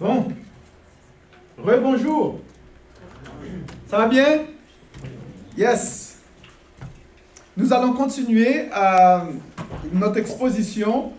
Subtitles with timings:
[0.00, 0.28] Bon.
[1.58, 2.40] Rebonjour.
[3.88, 4.40] Ça va bien?
[5.56, 6.18] Yes.
[7.56, 9.18] Nous allons continuer euh,
[9.92, 11.12] notre exposition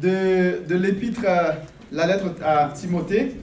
[0.00, 1.52] de, l'épître, euh,
[1.92, 3.36] la lettre à Timothée,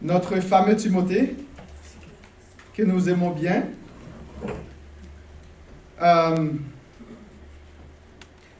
[0.00, 1.36] notre fameux Timothée,
[2.74, 3.64] que nous aimons bien.
[6.00, 6.48] Euh,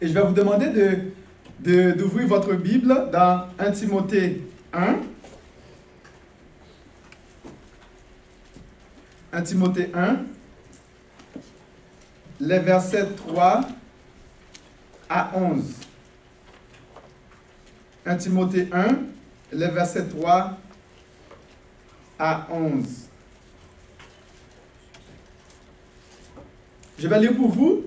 [0.00, 0.98] et je vais vous demander de,
[1.61, 4.43] de- d'ouvrir votre Bible dans 1 Timothée
[4.75, 4.96] 1.
[9.36, 10.24] 1 Timothée 1,
[12.40, 13.68] les versets 3
[15.10, 15.74] à 11.
[18.06, 18.86] 1 Timothée 1,
[19.52, 20.58] les versets 3
[22.18, 23.08] à 11.
[26.98, 27.84] Je vais lire pour vous.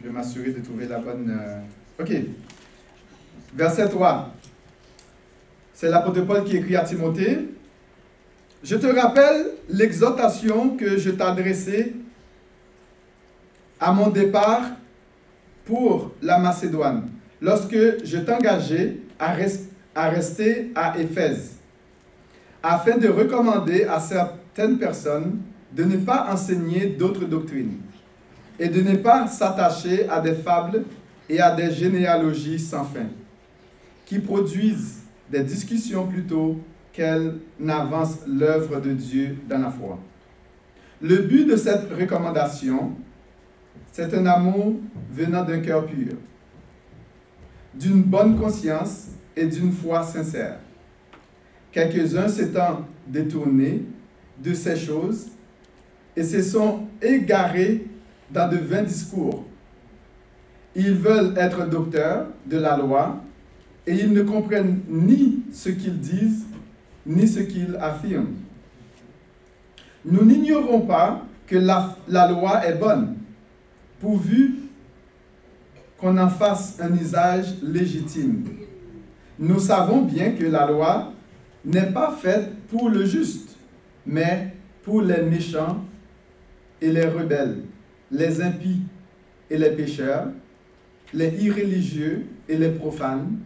[0.00, 1.36] Je vais m'assurer de trouver la bonne...
[1.36, 1.60] euh,
[2.00, 2.12] Ok.
[3.54, 4.32] Verset 3.
[5.74, 7.50] C'est l'apôtre Paul qui écrit à Timothée.
[8.62, 11.92] Je te rappelle l'exhortation que je t'adressais
[13.78, 14.62] à mon départ
[15.64, 17.08] pour la Macédoine,
[17.40, 19.34] lorsque je t'engageais à,
[19.94, 21.56] à rester à Éphèse,
[22.62, 25.40] afin de recommander à certaines personnes
[25.72, 27.78] de ne pas enseigner d'autres doctrines
[28.58, 30.84] et de ne pas s'attacher à des fables
[31.30, 33.06] et à des généalogies sans fin,
[34.04, 36.60] qui produisent des discussions plutôt
[36.92, 39.96] qu'elles n'avancent l'œuvre de Dieu dans la foi.
[41.00, 42.96] Le but de cette recommandation,
[43.92, 44.74] c'est un amour
[45.12, 46.14] venant d'un cœur pur,
[47.74, 50.58] d'une bonne conscience et d'une foi sincère.
[51.70, 53.84] Quelques-uns s'étant détournés
[54.36, 55.28] de ces choses
[56.16, 57.86] et se sont égarés
[58.32, 59.44] dans de vains discours.
[60.74, 63.22] Ils veulent être docteurs de la loi
[63.86, 66.44] et ils ne comprennent ni ce qu'ils disent
[67.06, 68.34] ni ce qu'ils affirment.
[70.04, 73.16] Nous n'ignorons pas que la, la loi est bonne,
[74.00, 74.54] pourvu
[75.98, 78.44] qu'on en fasse un usage légitime.
[79.38, 81.12] Nous savons bien que la loi
[81.64, 83.56] n'est pas faite pour le juste,
[84.06, 85.84] mais pour les méchants
[86.80, 87.62] et les rebelles,
[88.10, 88.80] les impies
[89.50, 90.28] et les pécheurs,
[91.12, 93.38] les irréligieux et les profanes,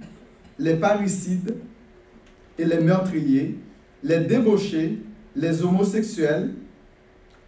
[0.59, 1.57] les parricides
[2.59, 3.59] et les meurtriers,
[4.03, 4.99] les débauchés,
[5.35, 6.55] les homosexuels,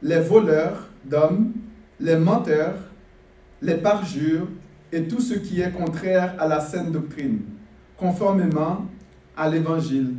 [0.03, 1.53] les voleurs d'hommes,
[2.01, 2.79] les menteurs,
[3.63, 4.49] les parjures
[4.93, 7.41] et tout ce qui est contraire à la saine doctrine,
[7.97, 8.87] conformément
[9.37, 10.15] à l'évangile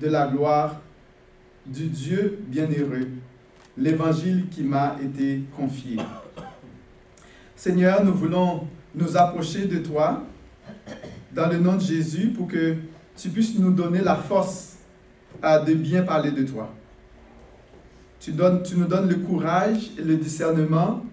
[0.00, 0.80] de la gloire
[1.66, 3.08] du Dieu bienheureux,
[3.76, 5.96] l'évangile qui m'a été confié.
[7.56, 10.22] Seigneur, nous voulons nous approcher de toi
[11.32, 12.76] dans le nom de Jésus pour que
[13.16, 14.76] tu puisses nous donner la force
[15.42, 16.72] de bien parler de toi.
[18.20, 21.04] Tu, nous donnes le courage et le discernement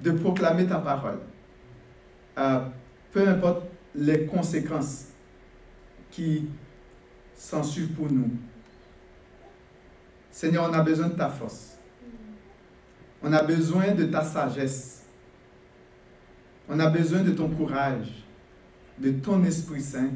[0.00, 1.18] de proclamer ta parole.
[3.12, 3.62] Peu importe
[3.94, 5.06] les conséquences
[6.10, 6.46] qui
[7.36, 8.30] s'en suivent pour nous.
[10.30, 11.78] Seigneur, on a besoin de ta force.
[13.22, 14.93] On a besoin de ta sagesse.
[16.68, 18.24] On a besoin de ton courage,
[18.98, 20.10] de ton Esprit Saint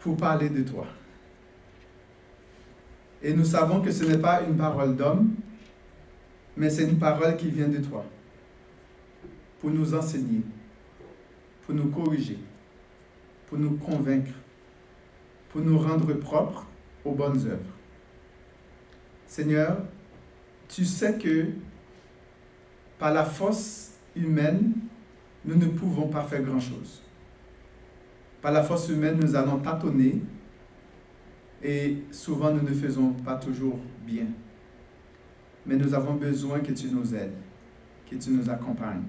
[0.00, 0.86] pour parler de toi.
[3.22, 5.34] Et nous savons que ce n'est pas une parole d'homme,
[6.56, 8.04] mais c'est une parole qui vient de toi
[9.60, 10.42] pour nous enseigner,
[11.64, 12.38] pour nous corriger,
[13.46, 14.32] pour nous convaincre,
[15.50, 16.66] pour nous rendre propres
[17.04, 17.74] aux bonnes œuvres.
[19.26, 19.78] Seigneur,
[20.68, 21.46] tu sais que
[22.98, 23.89] par la force
[24.20, 24.72] humaine,
[25.44, 27.02] nous ne pouvons pas faire grand-chose.
[28.42, 30.22] Par la force humaine, nous allons tâtonner
[31.62, 34.26] et souvent nous ne faisons pas toujours bien.
[35.66, 37.34] Mais nous avons besoin que tu nous aides,
[38.10, 39.04] que tu nous accompagnes,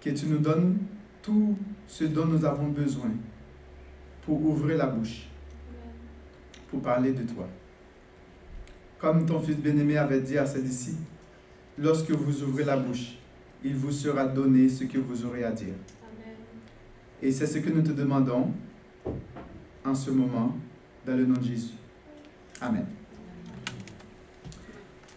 [0.00, 0.78] que tu nous donnes
[1.22, 3.10] tout ce dont nous avons besoin
[4.22, 5.28] pour ouvrir la bouche,
[6.70, 7.48] pour parler de toi.
[8.98, 11.02] Comme ton fils bien-aimé avait dit à ses disciples,
[11.78, 13.18] lorsque vous ouvrez la bouche,
[13.64, 15.74] il vous sera donné ce que vous aurez à dire.
[17.22, 18.50] Et c'est ce que nous te demandons
[19.84, 20.54] en ce moment,
[21.06, 21.72] dans le nom de Jésus.
[22.60, 22.86] Amen.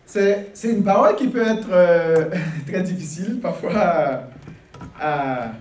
[0.06, 2.30] C'est une parole qui peut être euh,
[2.68, 4.24] très difficile parfois à,
[5.00, 5.52] à-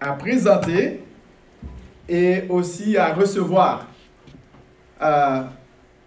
[0.00, 1.00] à présenter
[2.08, 3.88] et aussi à recevoir.
[5.00, 5.42] Euh,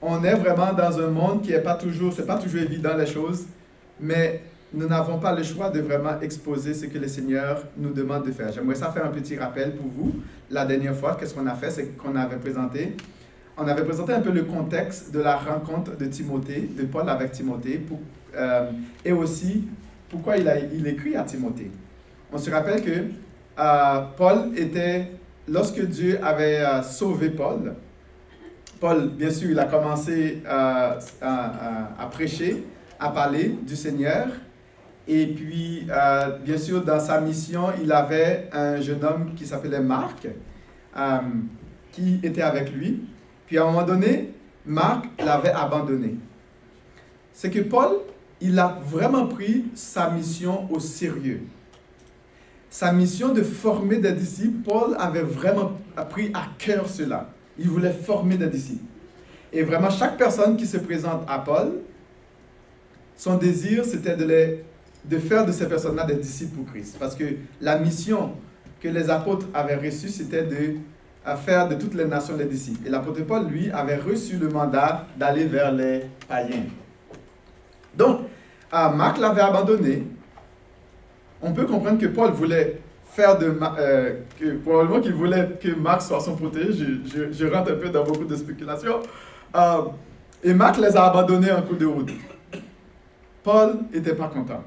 [0.02, 3.08] on est vraiment dans un monde qui n'est pas toujours, c'est pas toujours évident les
[3.08, 3.48] choses,
[4.00, 4.42] mais
[4.74, 8.32] nous n'avons pas le choix de vraiment exposer ce que le Seigneur nous demande de
[8.32, 8.52] faire.
[8.52, 10.16] J'aimerais ça faire un petit rappel pour vous.
[10.52, 12.96] La dernière fois, qu'est-ce qu'on a fait, c'est qu'on avait présenté,
[13.58, 17.32] on avait présenté un peu le contexte de la rencontre de Timothée, de Paul avec
[17.32, 17.82] Timothée,
[18.36, 18.70] euh,
[19.04, 19.68] et aussi
[20.10, 21.72] pourquoi il, a, il écrit à Timothée.
[22.32, 23.06] On se rappelle que
[23.60, 25.12] euh, Paul était,
[25.48, 27.74] lorsque Dieu avait euh, sauvé Paul,
[28.80, 31.00] Paul, bien sûr, il a commencé à,
[32.12, 32.64] prêcher,
[33.00, 34.28] à parler du Seigneur.
[35.08, 35.88] Et puis,
[36.44, 40.28] bien sûr, dans sa mission, il avait un jeune homme qui s'appelait Marc,
[41.92, 43.02] qui était avec lui.
[43.46, 44.34] Puis à un moment donné,
[44.66, 46.16] Marc l'avait abandonné.
[47.32, 48.00] C'est que Paul,
[48.42, 51.44] il a vraiment pris sa mission au sérieux.
[52.70, 55.72] Sa mission de former des disciples, Paul avait vraiment
[56.10, 57.30] pris à cœur cela.
[57.58, 58.84] Il voulait former des disciples.
[59.54, 61.80] Et vraiment, chaque personne qui se présente à Paul,
[63.18, 66.98] son désir, c'était de, faire de ces personnes-là des disciples pour Christ.
[67.00, 67.26] Parce que
[67.60, 68.34] la mission
[68.80, 70.76] que les apôtres avaient reçue, c'était de
[71.36, 72.88] faire de toutes les nations les disciples.
[72.88, 76.66] Et l'apôtre Paul, lui, avait reçu le mandat d'aller vers les païens.
[77.96, 78.22] Donc,
[78.72, 80.04] Marc l'avait abandonné.
[81.42, 82.80] On peut comprendre que Paul voulait
[83.10, 86.86] faire de euh, que probablement qu'il voulait que Marc soit son protégé.
[87.32, 89.00] Je, rentre un peu dans beaucoup de spéculations.
[89.56, 89.82] Euh,
[90.44, 92.12] et Marc les a abandonnés en coup de route.
[93.48, 94.62] Paul n'était pas content.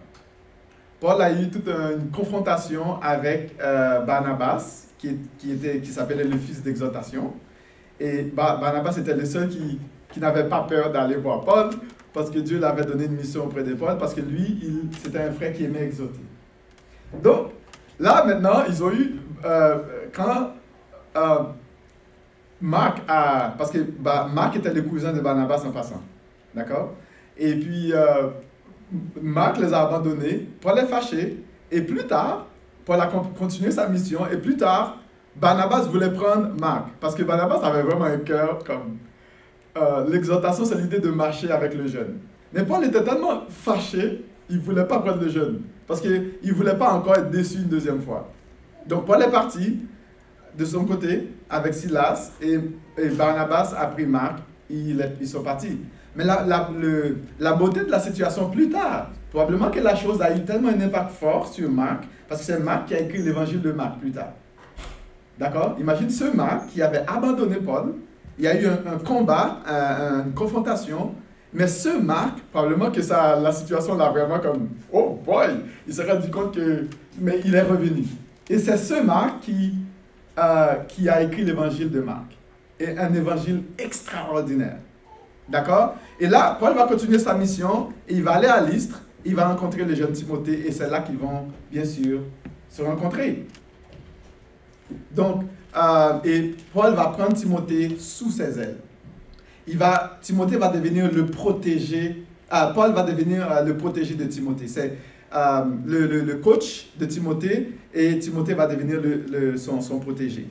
[1.00, 6.38] Paul a eu toute une confrontation avec euh, Barnabas, qui, qui, était, qui s'appelait le
[6.38, 7.34] fils d'exhortation.
[8.00, 9.78] Et Barnabas était le seul qui,
[10.10, 11.68] qui n'avait pas peur d'aller voir Paul
[12.14, 15.32] parce que Dieu l'avait donné une mission auprès de Paul, parce que lui, c'était un
[15.32, 16.24] frère qui aimait exhorter.
[17.22, 17.48] Donc,
[17.98, 19.78] là, maintenant, ils ont eu, euh,
[20.10, 20.52] quand
[21.18, 21.42] euh,
[22.62, 26.00] Marc a, parce que Marc était le cousin de Barnabas en passant,
[26.54, 26.94] d'accord?
[27.36, 28.28] Et puis, euh,
[29.20, 32.46] Marc les a abandonnés, Paul est fâché, et plus tard,
[32.84, 33.06] Paul a
[33.38, 34.98] continué sa mission, et plus tard,
[35.36, 38.98] Barnabas voulait prendre Marc, parce que Barnabas avait vraiment un cœur comme
[39.78, 42.18] euh, l'exhortation, c'est l'idée de marcher avec le jeune.
[42.52, 45.62] Mais Paul était tellement fâché, il ne voulait pas prendre le jeune.
[45.86, 48.28] Parce qu'il ne voulait pas encore être déçu une deuxième fois.
[48.86, 49.78] Donc Paul est parti
[50.56, 52.58] de son côté avec Silas et,
[53.16, 54.40] Barnabas a pris Marc.
[54.68, 55.78] Ils, ils sont partis.
[56.16, 60.20] Mais la, la, le, la beauté de la situation plus tard, probablement que la chose
[60.20, 63.22] a eu tellement un impact fort sur Marc, parce que c'est Marc qui a écrit
[63.22, 64.32] l'évangile de Marc plus tard.
[65.38, 65.76] D'accord?
[65.78, 67.94] Imagine ce Marc qui avait abandonné Paul,
[68.38, 71.14] il y a eu un, combat, une confrontation.
[71.52, 75.48] Mais ce Marc, probablement que ça, la situation l'a vraiment comme, oh boy,
[75.86, 76.86] il s'est rendu compte que,
[77.18, 78.04] mais il est revenu.
[78.48, 79.74] Et c'est ce Marc qui,
[80.38, 82.36] euh, qui a écrit l'évangile de Marc.
[82.78, 84.78] Et un évangile extraordinaire.
[85.50, 85.96] D'accord?
[86.18, 89.48] Et là, Paul va continuer sa mission, et il va aller à l'Istre, il va
[89.48, 92.20] rencontrer le jeune Timothée, et c'est là qu'ils vont, bien sûr,
[92.68, 93.46] se rencontrer.
[95.14, 95.44] Donc,
[95.76, 98.76] euh, et Paul va prendre Timothée sous ses ailes.
[99.66, 102.24] Il va, Timothée va devenir le protégé.
[102.52, 104.68] Euh, Paul va devenir euh, le protégé de Timothée.
[104.68, 104.96] C'est
[105.32, 110.46] le, le, coach de Timothée et Timothée va devenir le, son, son, protégé.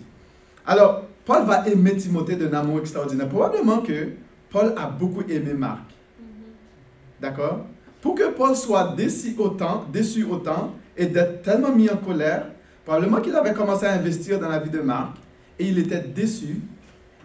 [0.65, 3.27] Alors, Paul va aimer Timothée d'un amour extraordinaire.
[3.27, 4.09] Probablement que
[4.49, 5.89] Paul a beaucoup aimé Marc.
[5.89, 7.21] Mm-hmm.
[7.21, 7.65] D'accord?
[8.01, 12.45] Pour que Paul soit déçu autant, déçu autant et d'être tellement mis en colère,
[12.89, 15.15] Probablement qu'il avait commencé à investir dans la vie de Marc
[15.59, 16.59] et il était déçu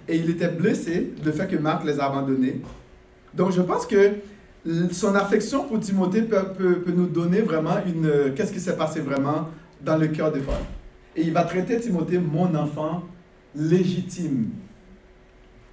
[0.07, 2.61] et il était blessé de fait que Marc les a abandonnés.
[3.33, 4.11] Donc je pense que
[4.93, 8.35] son affection pour Timothée peut, peut, nous donner vraiment une...
[8.35, 9.49] Qu'est-ce qui s'est passé vraiment
[9.81, 10.55] dans le cœur de Paul.
[11.17, 13.03] Et il va traiter Timothée mon enfant
[13.57, 14.51] légitime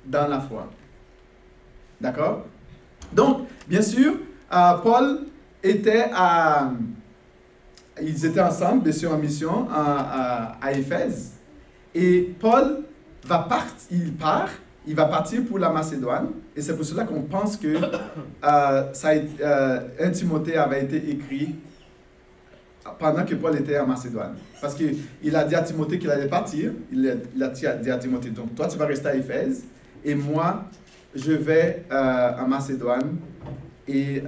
[0.06, 0.70] dans la foi.
[2.02, 2.46] D'accord?
[3.14, 4.16] Donc, bien sûr,
[4.52, 5.28] euh, Paul
[5.64, 6.72] était à
[8.02, 11.34] ils étaient ensemble, bien sûr, en mission à, à, Éphèse.
[11.94, 12.84] Et Paul
[13.26, 14.50] va partir, il part,
[14.88, 16.30] il va partir pour la Macédoine.
[16.56, 17.68] Et c'est pour cela qu'on pense que
[18.44, 21.56] euh, ça euh, Timothée avait été écrit
[22.98, 24.36] pendant que Paul était en Macédoine.
[24.60, 26.72] Parce qu'il a dit à Timothée qu'il allait partir.
[26.92, 27.08] Il
[27.44, 29.66] a, dit à Timothée, donc toi tu vas rester à Éphèse
[30.04, 30.64] et moi
[31.16, 33.18] je vais euh, en Macédoine
[33.88, 34.24] et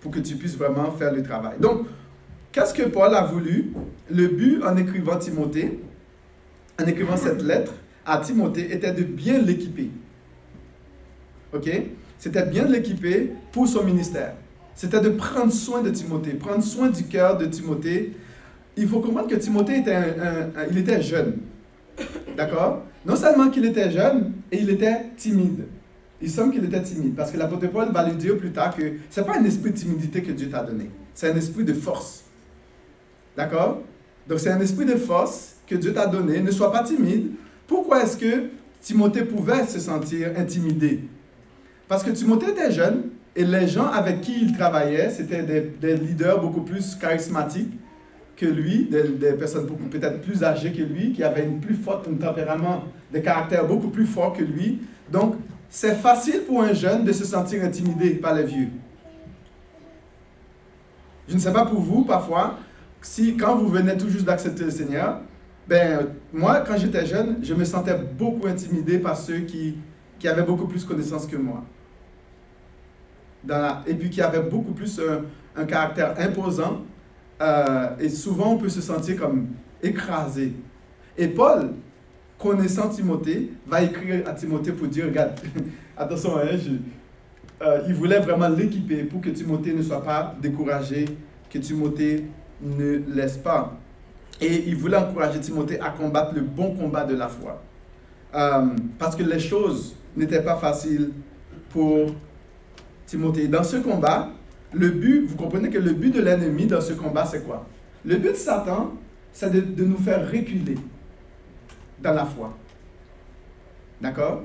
[0.00, 1.54] pour que tu puisses vraiment faire le travail.
[1.58, 1.86] Donc,
[2.52, 3.72] qu'est-ce que Paul a voulu?
[4.10, 5.80] Le but en écrivant Timothée,
[6.78, 7.72] en écrivant cette lettre
[8.04, 9.90] à Timothée, était de bien l'équiper.
[11.54, 11.70] OK?
[12.18, 14.34] C'était bien de l'équiper pour son ministère.
[14.74, 18.12] C'était de prendre soin de Timothée, prendre soin du cœur de Timothée.
[18.76, 21.38] Il faut comprendre que Timothée était, un, il était jeune.
[22.36, 22.82] D'accord?
[23.06, 25.64] Non seulement qu'il était jeune, et il était timide.
[26.22, 27.14] il semble qu'il était timide.
[27.14, 29.72] Parce que l'apôtre Paul va lui dire plus tard que ce n'est pas un esprit
[29.72, 30.90] de timidité que Dieu t'a donné.
[31.12, 32.24] C'est un esprit de force.
[33.36, 33.82] D'accord?
[34.28, 36.40] Donc c'est un esprit de force que Dieu t'a donné.
[36.40, 37.32] Ne sois pas timide.
[37.66, 38.48] Pourquoi est-ce que
[38.80, 41.00] Timothée pouvait se sentir intimidé?
[41.88, 46.40] Parce que Timothée était jeune et les gens avec qui il travaillait, c'était des, leaders
[46.40, 47.72] beaucoup plus charismatiques
[48.36, 52.08] que lui, des, personnes beaucoup peut-être plus âgées que lui, qui avaient une plus forte,
[52.08, 54.80] un tempérament de caractère beaucoup plus fort que lui.
[55.10, 55.36] Donc,
[55.68, 58.68] c'est facile pour un jeune de se sentir intimidé par les vieux.
[61.28, 62.58] Je ne sais pas pour vous, parfois,
[63.00, 65.20] si quand vous venez tout juste d'accepter le Seigneur,
[65.66, 69.76] ben, moi, quand j'étais jeune, je me sentais beaucoup intimidé par ceux qui,
[70.18, 71.64] qui avaient beaucoup plus connaissance que moi.
[73.86, 75.00] Et puis qui avaient beaucoup plus
[75.56, 76.82] un caractère imposant.
[77.44, 79.48] Euh, et souvent, on peut se sentir comme
[79.82, 80.52] écrasé.
[81.16, 81.72] Et Paul,
[82.38, 85.38] connaissant Timothée, va écrire à Timothée pour dire, regarde,
[85.96, 86.56] attention, hein,
[87.62, 91.04] euh, il voulait vraiment l'équiper pour que Timothée ne soit pas découragé,
[91.50, 92.24] que Timothée
[92.62, 93.76] ne laisse pas.
[94.40, 97.62] Et il voulait encourager Timothée à combattre le bon combat de la foi.
[98.34, 98.66] Euh,
[98.98, 101.10] parce que les choses n'étaient pas faciles
[101.70, 102.06] pour
[103.06, 103.48] Timothée.
[103.48, 104.30] Dans ce combat,
[104.74, 107.66] le but, vous comprenez que le but de l'ennemi dans ce combat, c'est quoi?
[108.04, 108.94] Le but de Satan,
[109.32, 110.76] c'est de, nous faire reculer
[112.02, 112.56] dans la foi.
[114.00, 114.42] D'accord?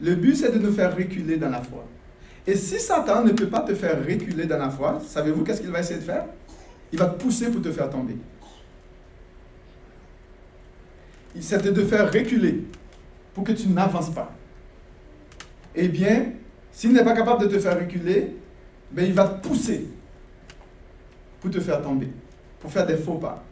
[0.00, 1.84] Le but, c'est de nous faire reculer dans la foi.
[2.46, 5.70] Et si Satan ne peut pas te faire reculer dans la foi, savez-vous qu'est-ce qu'il
[5.70, 6.26] va essayer de faire?
[6.92, 8.16] Il va te pousser pour te faire tomber.
[11.40, 12.64] C'est de te faire reculer
[13.32, 14.32] pour que tu n'avances pas.
[15.74, 16.32] Eh bien,
[16.70, 18.34] s'il n'est pas capable de te faire reculer,
[18.92, 19.88] ben il va te pousser
[21.40, 22.08] pour te faire tomber,
[22.60, 23.42] pour faire des faux pas.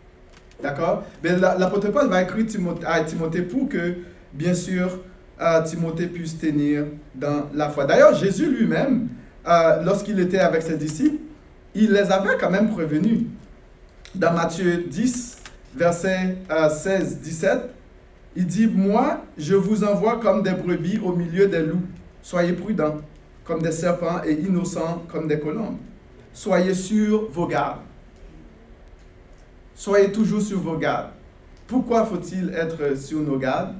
[0.62, 1.04] D'accord?
[1.22, 2.46] Ben, L'apôtre Paul va écrire
[2.86, 3.94] à Timothée pour que,
[4.32, 5.00] bien sûr,
[5.40, 7.86] euh, Timothée puisse tenir dans la foi.
[7.86, 9.08] D'ailleurs, Jésus lui-même,
[9.46, 11.16] euh, lorsqu'il était avec ses disciples,
[11.74, 13.22] il les avait quand même prévenus.
[14.14, 15.38] Dans Matthieu 10,
[15.74, 17.58] verset 16-17, euh,
[18.36, 21.82] il dit, Moi, je vous envoie comme des brebis au milieu des loups.
[22.22, 22.96] Soyez prudents
[23.50, 25.78] comme des serpents et innocents comme des colombes.
[26.32, 27.80] Soyez sur vos gardes.
[29.74, 31.10] Soyez toujours sur vos gardes.
[31.66, 33.74] Pourquoi faut-il être sur nos gardes?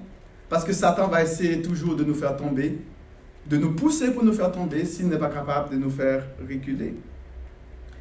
[0.48, 2.80] Parce que Satan va essayer toujours de nous faire tomber,
[3.46, 6.96] de nous pousser pour nous faire tomber s'il n'est pas capable de nous faire reculer.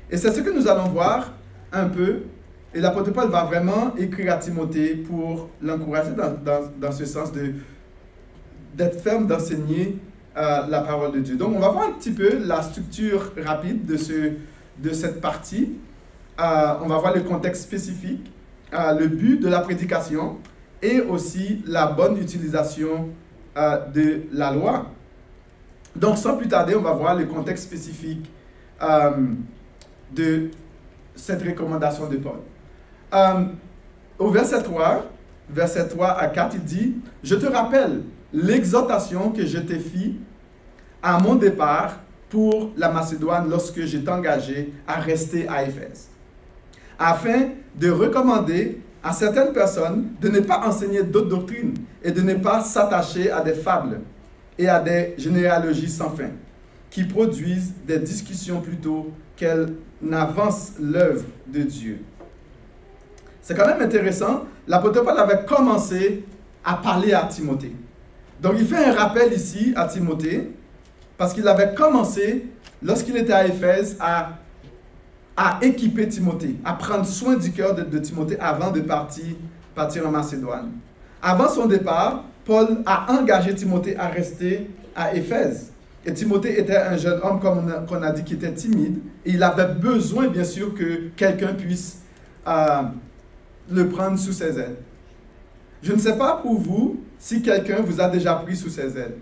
[0.09, 1.33] Et c'est ce que nous allons voir
[1.71, 2.21] un peu
[2.73, 6.33] et l'apôtre Paul va vraiment écrire à Timothée pour l'encourager dans,
[6.79, 9.99] dans, ce sens d'être ferme, d'enseigner
[10.39, 11.35] euh, la parole de Dieu.
[11.35, 14.31] Donc, on va voir un petit peu la structure rapide de, ce,
[14.77, 15.73] de cette partie.
[16.39, 18.31] Euh, on va voir le contexte spécifique,
[18.73, 20.37] euh, le but de la prédication
[20.81, 23.09] et aussi la bonne utilisation
[23.93, 24.85] de la loi.
[25.93, 28.31] Donc, sans plus tarder, on va voir le contexte spécifique
[30.15, 30.51] de
[31.15, 32.39] cette recommandation de Paul.
[34.17, 35.03] Au verset 3,
[35.49, 40.13] verset 3 à 4, il dit, je te rappelle l'exhortation que je t'ai faite
[41.01, 46.09] à mon départ pour la Macédoine lorsque j'étais engagé à rester à Éphèse,
[46.97, 52.35] afin de recommander à certaines personnes de ne pas enseigner d'autres doctrines et de ne
[52.35, 54.01] pas s'attacher à des fables
[54.57, 56.29] et à des généalogies sans fin,
[56.89, 61.99] qui produisent des discussions plutôt qu'elles n'avancent l'œuvre de Dieu.
[63.41, 64.43] C'est quand même intéressant.
[64.67, 66.23] L'apôtre Paul avait commencé
[66.63, 67.73] à parler à Timothée.
[68.41, 70.51] Donc il fait un rappel ici à Timothée,
[71.19, 72.45] parce qu'il avait commencé,
[72.81, 74.37] lorsqu'il était à Éphèse, à,
[75.35, 79.35] à équiper Timothée, à prendre soin du cœur de, Timothée avant de partir,
[79.75, 80.71] partir en Macédoine.
[81.21, 85.73] Avant son départ, Paul a engagé Timothée à rester à Éphèse.
[86.05, 88.99] Et Timothée était un jeune homme, comme on a, dit, qui était timide.
[89.25, 92.01] Et il avait besoin, bien sûr, que quelqu'un puisse
[92.47, 92.83] euh,
[93.69, 94.77] le prendre sous ses ailes.
[95.83, 99.15] Je ne sais pas pour vous si quelqu'un vous a déjà pris sous ses ailes.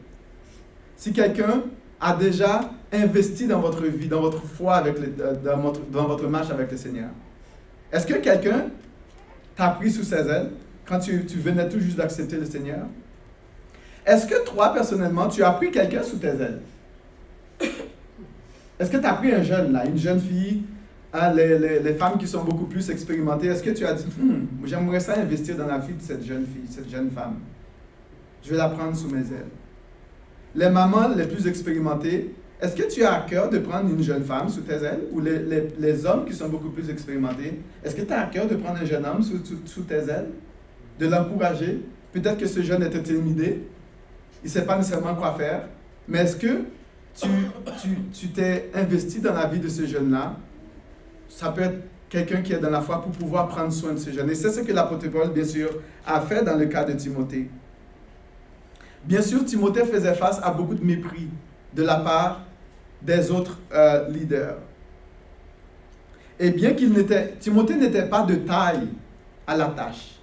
[0.95, 1.63] Si quelqu'un
[1.99, 2.61] a déjà
[2.91, 6.71] investi dans votre vie, dans votre foi, avec euh, dans, votre, dans votre marche avec
[6.71, 7.09] le Seigneur.
[7.91, 8.65] Est-ce que quelqu'un
[9.55, 10.51] t'a pris sous ses ailes
[10.85, 12.85] quand tu, tu venais tout juste d'accepter le Seigneur?
[14.05, 16.61] Est-ce que toi, personnellement, tu as pris quelqu'un sous tes ailes?
[18.79, 20.63] Est-ce que tu as pris un jeune, là, une jeune fille,
[21.11, 24.05] ah, les, les, les, femmes qui sont beaucoup plus expérimentées, est-ce que tu as dit,
[24.05, 27.37] hmm, j'aimerais ça investir dans la vie de cette jeune fille, cette jeune femme
[28.43, 29.49] Je vais la prendre sous mes ailes.
[30.57, 34.23] Les mamans les plus expérimentées, est-ce que tu as à cœur de prendre une jeune
[34.23, 37.95] femme sous tes ailes Ou les, les, les hommes qui sont beaucoup plus expérimentés, est-ce
[37.95, 40.29] que tu as à cœur de prendre un jeune homme sous, sous, tes ailes
[40.99, 41.83] De l'encourager?
[42.11, 43.61] Peut-être que ce jeune est intimidé,
[44.43, 45.67] il ne sait pas nécessairement quoi faire,
[46.07, 46.61] mais est-ce que
[47.13, 47.29] tu,
[48.11, 50.37] tu t'es investi dans la vie de ce jeune-là?
[51.29, 51.77] Ça peut être
[52.09, 54.27] quelqu'un qui est dans la foi pour pouvoir prendre soin de ce jeune.
[54.31, 55.69] Et c'est ce que l'apôtre Paul, bien sûr,
[56.03, 57.47] a fait dans le cas de Timothée.
[59.07, 61.29] Bien sûr, Timothée faisait face à beaucoup de mépris
[61.73, 62.41] de la part
[63.01, 64.57] des autres euh, leaders.
[66.37, 68.89] Et bien qu'il n'était, Timothée n'était pas de taille
[69.47, 70.15] à la tâche.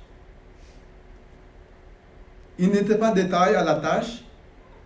[2.58, 4.22] Il n'était pas de taille à la tâche,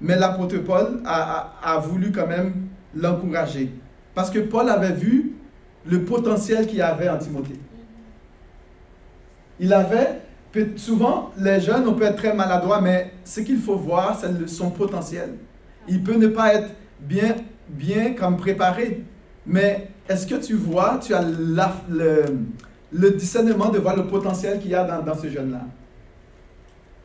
[0.01, 3.73] mais l'apôtre Paul a, a voulu quand même l'encourager.
[4.15, 5.33] Parce que Paul avait vu
[5.87, 7.59] le potentiel qu'il y avait en Timothée.
[9.59, 10.21] Il avait,
[10.77, 14.71] souvent, les jeunes, on peut être très maladroits, mais ce qu'il faut voir, c'est son
[14.71, 15.35] potentiel.
[15.89, 17.37] Il peut ne pas être bien,
[17.69, 19.05] bien comme préparé,
[19.47, 24.75] mais est-ce que tu vois, tu as le, discernement de voir le potentiel qu'il y
[24.75, 25.63] a dans, ce jeune-là?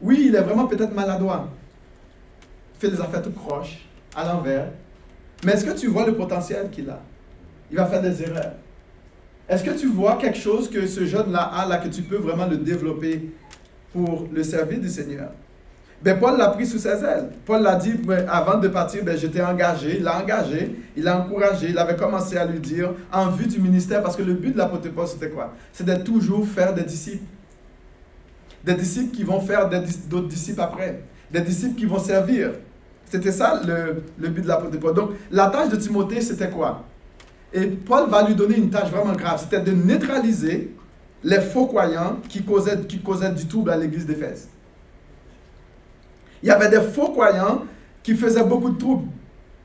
[0.01, 1.49] Oui, il est vraiment peut-être maladroit.
[2.79, 4.67] Fait des affaires tout croches, à l'envers.
[5.45, 6.99] Mais est-ce que tu vois le potentiel qu'il a?
[7.71, 8.53] Il va faire des erreurs.
[9.47, 12.47] Est-ce que tu vois quelque chose que ce jeune-là a, là, que tu peux vraiment
[12.47, 13.33] le développer
[13.93, 15.29] pour le service du Seigneur?
[16.01, 17.29] Ben, Paul l'a pris sous ses ailes.
[17.45, 19.97] Paul l'a dit, ben, avant de partir, ben, j'étais engagé.
[19.99, 23.61] Il l'a engagé, il l'a encouragé, il avait commencé à lui dire en vue du
[23.61, 25.53] ministère, parce que le but de l'apôtre Paul, c'était quoi?
[25.71, 27.23] C'était toujours faire des disciples.
[28.65, 31.03] Des disciples qui vont faire d'autres disciples après.
[31.31, 32.51] Des disciples qui vont servir.
[33.05, 34.93] C'était ça le, le but de l'apôtre Paul.
[34.93, 36.83] Donc, la tâche de Timothée, c'était quoi?
[37.53, 40.75] Et Paul va lui donner une tâche vraiment grave, c'était de neutraliser
[41.23, 44.49] les faux croyants qui causaient, du trouble à l'église d'Éphèse.
[46.41, 47.63] Il y avait des faux croyants
[48.01, 49.07] qui faisaient beaucoup de troubles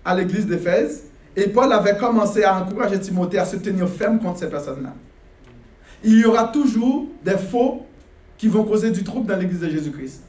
[0.04, 1.04] à l'église d'Éphèse.
[1.34, 4.94] Et Paul avait commencé à encourager Timothée à se tenir ferme contre ces personnes-là.
[6.04, 7.84] Il y aura toujours des faux
[8.36, 10.22] qui vont causer du trouble dans l'église de Jésus-Christ.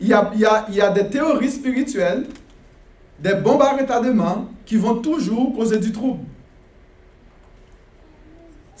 [0.00, 2.26] Il il y a des théories spirituelles,
[3.20, 6.24] des bombes à retardement qui vont toujours causer du trouble.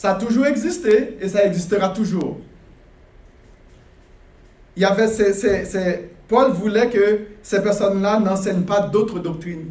[0.00, 2.38] Ça a toujours existé et ça existera toujours.
[4.74, 5.08] Il y avait
[6.26, 9.66] Paul voulait que ces personnes-là n'enseignent pas d'autres doctrines.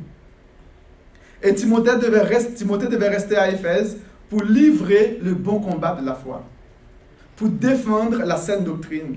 [1.42, 3.98] Et Timothée devait, rester, Timothée devait rester à Éphèse
[4.30, 6.44] pour livrer le bon combat de la foi,
[7.36, 9.16] pour défendre la saine doctrine.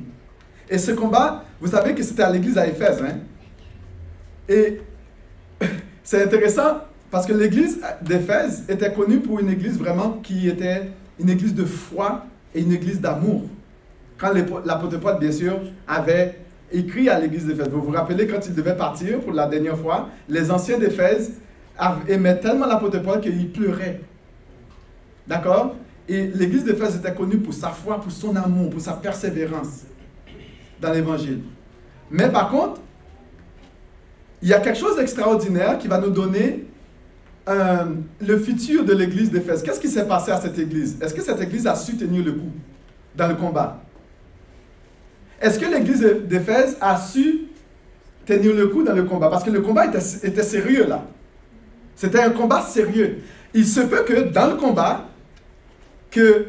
[0.71, 3.03] Et ce combat, vous savez que c'était à l'église à Éphèse.
[3.03, 3.19] Hein?
[4.49, 4.81] Et
[6.03, 6.79] c'est intéressant
[7.11, 11.65] parce que l'église d'Éphèse était connue pour une église vraiment qui était une église de
[11.65, 13.43] foi et une église d'amour.
[14.19, 14.33] Quand
[14.65, 16.39] l'apôtre Paul, bien sûr, avait
[16.71, 20.09] écrit à l'église d'Éphèse, vous vous rappelez quand il devait partir pour la dernière fois,
[20.29, 21.33] les anciens d'Éphèse
[22.09, 24.01] aimaient tellement l'apôtre Paul qu'ils pleuraient.
[25.27, 25.75] D'accord?
[26.09, 29.83] Et l'église d'Éphèse était connue pour sa foi, pour son amour, pour sa persévérance
[30.81, 31.41] dans l'évangile.
[32.11, 32.81] Mais par contre,
[34.43, 36.67] il y a quelque chose d'extraordinaire qui va nous donner
[37.49, 37.85] euh,
[38.21, 39.63] le futur de l'église d'Éphèse.
[39.63, 40.97] Qu'est-ce qui s'est passé à cette église?
[41.01, 42.53] Est-ce que cette église a su tenir le coup
[43.17, 43.81] dans le combat?
[45.41, 47.49] Est-ce que l'église d'Éphèse a su
[48.25, 49.29] tenir le coup dans le combat?
[49.29, 51.05] Parce que le combat était, sérieux là.
[51.97, 53.19] C'était un combat sérieux.
[53.53, 55.09] Il se peut que dans le combat,
[56.13, 56.47] que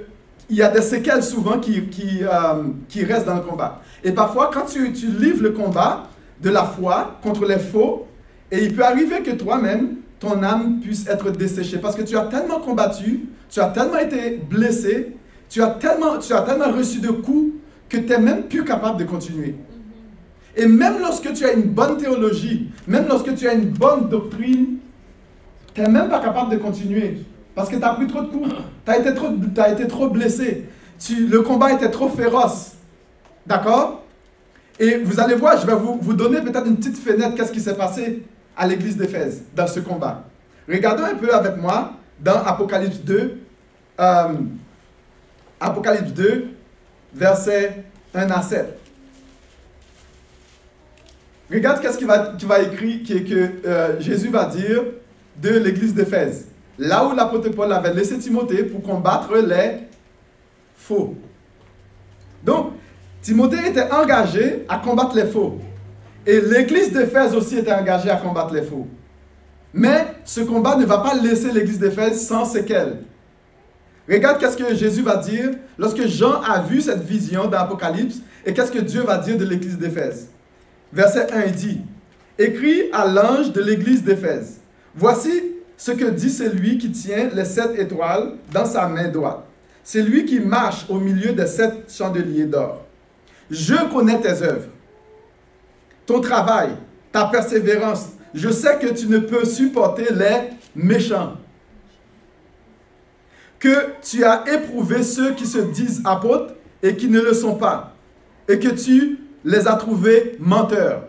[0.50, 3.82] il y a des séquelles souvent euh, qui restent dans le combat.
[4.04, 8.06] Et parfois, quand tu, tu livres le combat de la foi contre les faux,
[8.52, 11.78] et il peut arriver que toi-même, ton âme puisse être desséchée.
[11.78, 15.16] Parce que tu as tellement combattu, tu as tellement été blessé,
[15.50, 17.56] tu as tellement, tu as tellement reçu de coups
[17.90, 19.56] que tu n'es même plus capable de continuer.
[20.56, 24.78] Et même lorsque tu as une bonne théologie, même lorsque tu as une bonne doctrine,
[25.74, 27.18] tu n'es même pas capable de continuer.
[27.54, 28.50] Parce que tu as pris trop de coups,
[28.86, 32.72] tu as été trop, as été trop blessé, tu, le combat était trop féroce.
[33.46, 34.04] D'accord?
[34.80, 37.60] Et vous allez voir, je vais vous, vous donner peut-être une petite fenêtre, qu'est-ce qui
[37.60, 38.24] s'est passé
[38.56, 40.24] à l'église d'Éphèse dans ce combat.
[40.68, 43.38] Regardons un peu avec moi dans Apocalypse 2,
[44.00, 44.28] euh,
[45.60, 46.48] Apocalypse 2,
[47.14, 48.80] versets 1 à 7.
[51.52, 54.84] Regarde qu'est-ce qu'il va, va écrire, que, que euh, Jésus va dire
[55.42, 56.48] de l'église d'Éphèse.
[56.78, 59.80] Là où l'apôtre Paul avait laissé Timothée pour combattre les
[60.76, 61.16] faux.
[62.44, 62.74] Donc,
[63.22, 65.60] Timothée était engagé à combattre les faux.
[66.26, 68.88] Et l'église d'Éphèse aussi était engagée à combattre les faux.
[69.74, 73.00] Mais ce combat ne va pas laisser l'église d'Éphèse sans séquelles.
[74.10, 78.72] Regarde qu'est-ce que Jésus va dire lorsque Jean a vu cette vision d'Apocalypse et qu'est-ce
[78.72, 80.28] que Dieu va dire de l'église d'Éphèse.
[80.92, 81.82] Verset 1 dit,
[82.38, 84.60] Écrit à l'ange de l'église d'Éphèse,
[84.96, 85.32] Voici
[85.76, 89.44] ce que dit celui qui tient les sept étoiles dans sa main droite.
[89.84, 92.86] C'est lui qui marche au milieu des sept chandeliers d'or.
[93.50, 94.70] Je connais tes œuvres
[96.06, 96.70] ton travail,
[97.12, 101.38] ta persévérance, je sais que tu ne peux supporter les méchants.
[103.60, 107.96] Que tu as éprouvé ceux qui se disent apôtres et qui ne le sont pas.
[108.50, 111.04] Et que tu les as trouvés menteurs.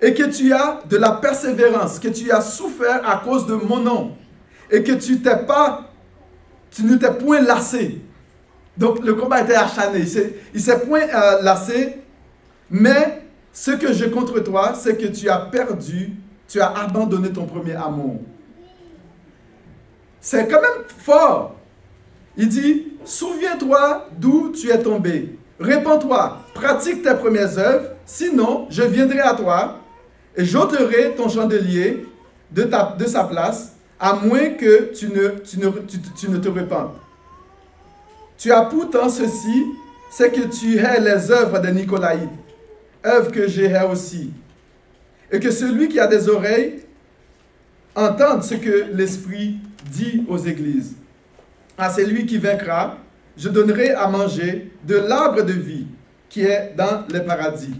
[0.00, 3.78] Et que tu as de la persévérance, que tu as souffert à cause de mon
[3.78, 4.16] nom.
[4.70, 5.90] Et que tu t'es pas,
[6.70, 8.00] tu ne t'es point lassé.
[8.76, 10.04] Donc le combat était acharné.
[10.54, 11.96] Il s'est point euh, lassé.
[12.70, 16.12] Mais ce que j'ai contre toi, c'est que tu as perdu,
[16.46, 18.20] tu as abandonné ton premier amour.
[20.20, 21.54] C'est quand même fort.
[22.36, 25.36] Il dit, souviens-toi d'où tu es tombé.
[25.58, 29.80] Répands-toi, pratique tes premières œuvres, sinon je viendrai à toi
[30.36, 32.06] et j'ôterai ton chandelier
[32.52, 36.92] de, de sa place, à moins que tu ne, te répandes.
[38.36, 39.66] Tu as pourtant ceci,
[40.10, 42.28] c'est que tu hais les œuvres des Nicolaïdes
[43.04, 44.32] œuvre que j'ai aussi.
[45.30, 46.82] Et que celui qui a des oreilles
[47.94, 49.58] entende ce que l'Esprit
[49.90, 50.94] dit aux églises.
[51.76, 52.96] À celui qui vaincra,
[53.36, 55.86] je donnerai à manger de l'arbre de vie
[56.28, 57.74] qui est dans le paradis,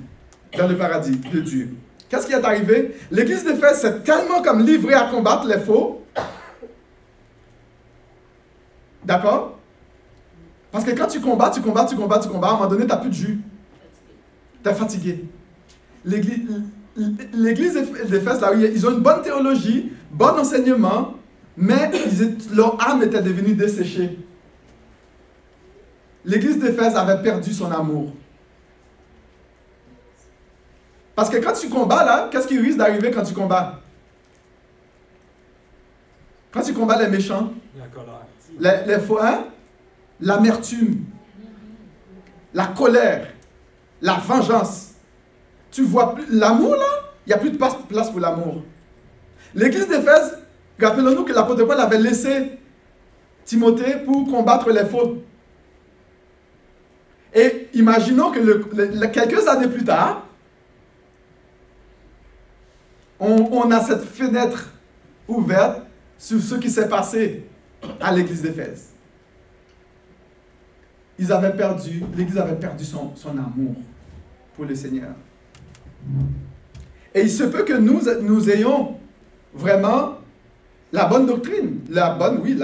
[0.57, 1.71] dans le paradis de Dieu.
[2.09, 2.95] Qu'est-ce qui est arrivé?
[3.11, 6.05] L'église d'Éphèse s'est tellement comme livrée à combattre les faux.
[9.05, 9.59] D'accord?
[10.71, 12.83] Parce que quand tu combats, tu combats, tu combats, tu combats, à un moment donné,
[12.83, 13.41] tu n'as plus de jus
[14.63, 15.25] tu es fatigué.
[16.05, 17.75] L'église
[18.09, 21.15] d'Éphèse, là, ils ont une bonne théologie, bon enseignement,
[21.57, 21.91] mais
[22.53, 24.19] leur âme était devenue desséchée.
[26.25, 28.13] L'église d'Éphèse avait perdu son amour.
[31.15, 33.81] Parce que quand tu combats, là, qu'est-ce qui risque d'arriver quand tu combats?
[36.53, 37.53] Quand tu combats les méchants?
[38.59, 39.45] Les, les faux, hein?
[40.21, 41.05] L'amertume,
[42.53, 43.29] la colère,
[44.01, 44.93] la vengeance.
[45.71, 46.87] Tu vois l'amour là
[47.27, 48.63] Il n'y a plus de place pour l'amour.
[49.55, 50.39] L'église d'Éphèse,
[50.81, 52.59] rappelons-nous que l'apôtre Paul avait laissé
[53.45, 55.23] Timothée pour combattre les faux.
[57.35, 60.27] Et imaginons que quelques années plus tard,
[63.21, 64.71] on, a cette fenêtre
[65.27, 65.83] ouverte
[66.17, 67.47] sur ce qui s'est passé
[68.01, 68.91] à l'église d'Éphèse.
[71.19, 73.75] Ils avaient perdu, l'église avait perdu son amour
[74.65, 75.11] le Seigneur.
[77.15, 78.97] Et il se peut que nous, nous ayons
[79.55, 80.19] vraiment
[80.93, 81.81] la bonne doctrine.
[81.89, 82.59] La bonne, oui,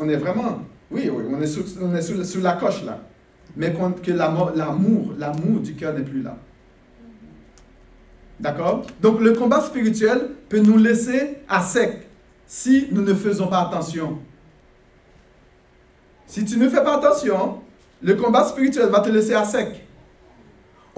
[0.00, 1.10] on, est vraiment, oui,
[1.46, 3.00] sous, on est sous, la coche là.
[3.56, 4.52] Mais que l'amour,
[5.18, 6.36] l'amour du cœur n'est plus là.
[8.38, 8.86] D'accord?
[9.02, 12.08] Donc le combat spirituel peut nous laisser à sec
[12.46, 14.18] si nous ne faisons pas attention.
[16.26, 17.60] Si tu ne fais pas attention,
[18.02, 19.84] le combat spirituel va te laisser à sec.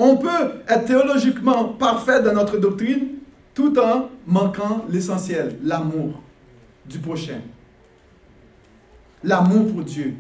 [0.05, 3.19] On peut être théologiquement parfait dans notre doctrine
[3.55, 6.21] tout en manquant l'essentiel, l'amour
[6.85, 7.41] du prochain.
[9.23, 10.15] L'amour pour Dieu.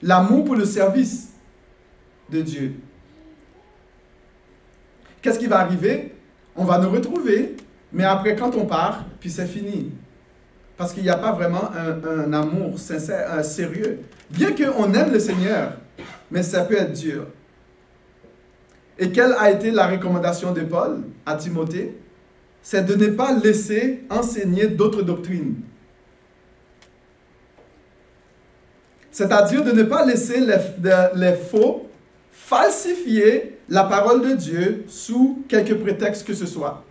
[0.00, 1.34] L'amour pour le service
[2.30, 2.72] de Dieu.
[5.20, 6.14] Qu'est-ce qui va arriver?
[6.56, 7.54] On va nous retrouver,
[7.92, 9.92] mais après quand on part, puis c'est fini.
[10.78, 14.00] Parce qu'il n'y a pas vraiment un, amour sincère, un sérieux.
[14.30, 15.74] Bien qu'on aime le Seigneur,
[16.30, 17.26] mais ça peut être dur.
[18.98, 21.96] Et quelle a été la recommandation de Paul à Timothée?
[22.62, 25.54] C'est de ne pas laisser enseigner d'autres doctrines.
[29.10, 31.88] C'est-à-dire de ne pas laisser les, faux
[32.32, 36.84] falsifier la parole de Dieu sous quelque prétexte que ce soit.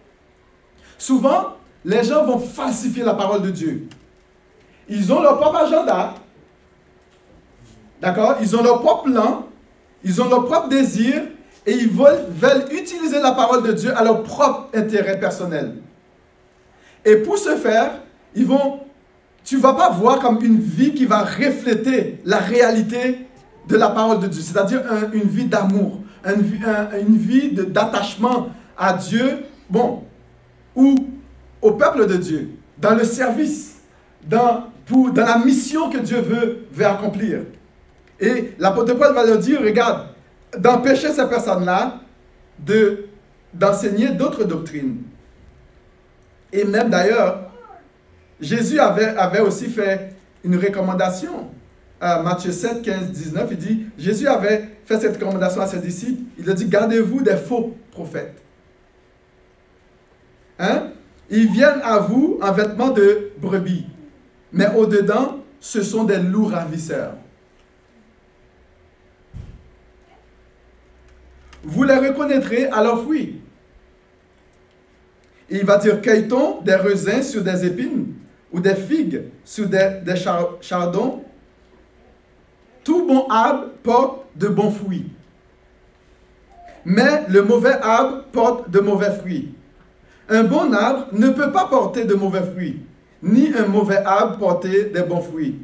[0.97, 3.87] Souvent, les gens vont falsifier la parole de Dieu.
[4.89, 6.15] Ils ont leur propre agenda.
[8.01, 8.37] D'accord?
[8.41, 9.47] Ils ont leur propre plan.
[10.03, 11.23] Ils ont leur propre désir
[11.67, 15.73] et ils veulent, utiliser la parole de Dieu à leur propre intérêt personnel.
[17.03, 17.91] Et pour ce faire,
[18.33, 18.79] ils vont,
[19.43, 23.27] tu ne vas pas voir comme une vie qui va refléter la réalité
[23.67, 30.03] de la parole de Dieu, c'est-à-dire une vie d'amour, une, vie d'attachement à Dieu, bon,
[30.73, 30.95] ou
[31.61, 33.81] au peuple de Dieu, dans le service,
[34.25, 34.67] dans,
[35.15, 37.39] la mission que Dieu veut, veut accomplir.
[38.21, 40.07] Et l'apôtre Paul va leur dire, regarde,
[40.57, 42.01] d'empêcher ces personnes-là
[42.59, 43.05] de,
[43.53, 45.03] d'enseigner d'autres doctrines.
[46.51, 47.51] Et même d'ailleurs,
[48.39, 51.49] Jésus avait, aussi fait une recommandation.
[51.99, 56.21] Matthieu 7, 15, 19, il dit, Jésus avait fait cette recommandation à ses disciples.
[56.37, 58.41] Il a dit, gardez-vous des faux prophètes.
[60.59, 60.91] Hein?
[61.29, 63.85] Ils viennent à vous en vêtements de brebis,
[64.53, 67.15] mais au-dedans, ce sont des loups ravisseurs.
[71.67, 73.41] Vous les reconnaîtrez à leurs fruits.
[75.49, 78.13] Il va dire cueille-t-on des raisins sur des épines
[78.53, 80.15] ou des figues sur des, des
[80.61, 81.23] chardons
[82.85, 85.07] Tout bon arbre porte de bons fruits.
[86.85, 89.53] Mais le mauvais arbre porte de mauvais fruits.
[90.29, 92.81] Un bon arbre ne peut pas porter de mauvais fruits,
[93.21, 95.59] ni un mauvais arbre porter des bons fruits.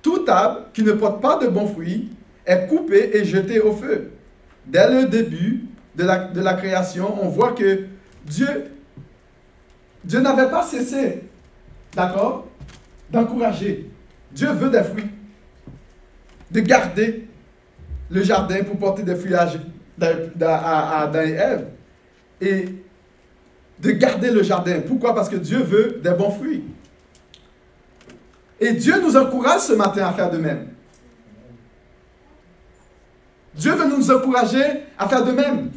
[0.00, 2.10] Tout arbre qui ne porte pas de bons fruits
[2.46, 4.12] est coupé et jeté au feu.
[4.66, 5.64] Dès le début
[5.96, 7.86] de la, création, on voit que
[8.24, 8.64] Dieu,
[10.04, 11.24] n'avait pas cessé,
[11.94, 12.46] d'accord,
[13.10, 13.90] d'encourager.
[14.32, 15.10] Dieu veut des fruits,
[16.50, 17.26] de garder
[18.10, 19.58] le jardin pour porter des feuillages
[20.40, 21.66] à Adam et Ève.
[22.40, 22.64] Et
[23.80, 24.80] de garder le jardin.
[24.86, 25.14] Pourquoi?
[25.14, 26.64] Parce que Dieu veut des bons fruits.
[28.60, 30.68] Et Dieu nous encourage ce matin à faire de même.
[33.54, 34.64] Dieu veut nous encourager
[34.98, 35.70] à faire de même.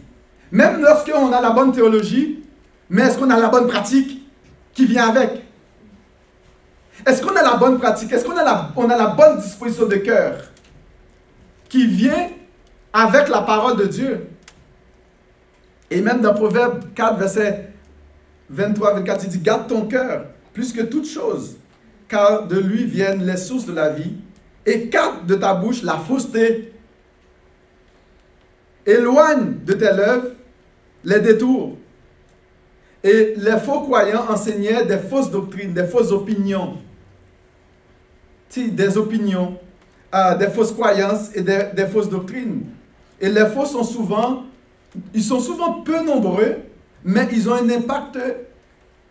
[0.52, 2.44] Même lorsqu'on a la bonne théologie,
[2.90, 4.24] mais est-ce qu'on a la bonne pratique
[4.74, 5.44] qui vient avec?
[7.06, 8.12] Est-ce qu'on a la bonne pratique?
[8.12, 10.36] Est-ce qu'on a, la, bonne disposition de cœur
[11.68, 12.30] qui vient
[12.94, 14.28] avec la parole de Dieu?
[15.90, 17.70] Et même dans Proverbe 4, verset
[18.50, 21.58] 23, 24, il dit, garde ton cœur plus que toute chose,
[22.08, 24.14] car de lui viennent les sources de la vie.
[24.66, 26.73] Écarte de ta bouche la fausseté.
[28.86, 30.28] Éloigne de tes lèvres
[31.04, 31.78] les détours.
[33.04, 36.78] Et les faux croyants enseignaient des fausses doctrines, des fausses opinions.
[38.56, 39.58] Des opinions,
[40.14, 42.66] euh, des fausses croyances et des, des fausses doctrines.
[43.20, 44.44] Et les faux sont souvent,
[45.14, 46.58] ils sont souvent peu nombreux,
[47.04, 48.20] mais ils ont un impact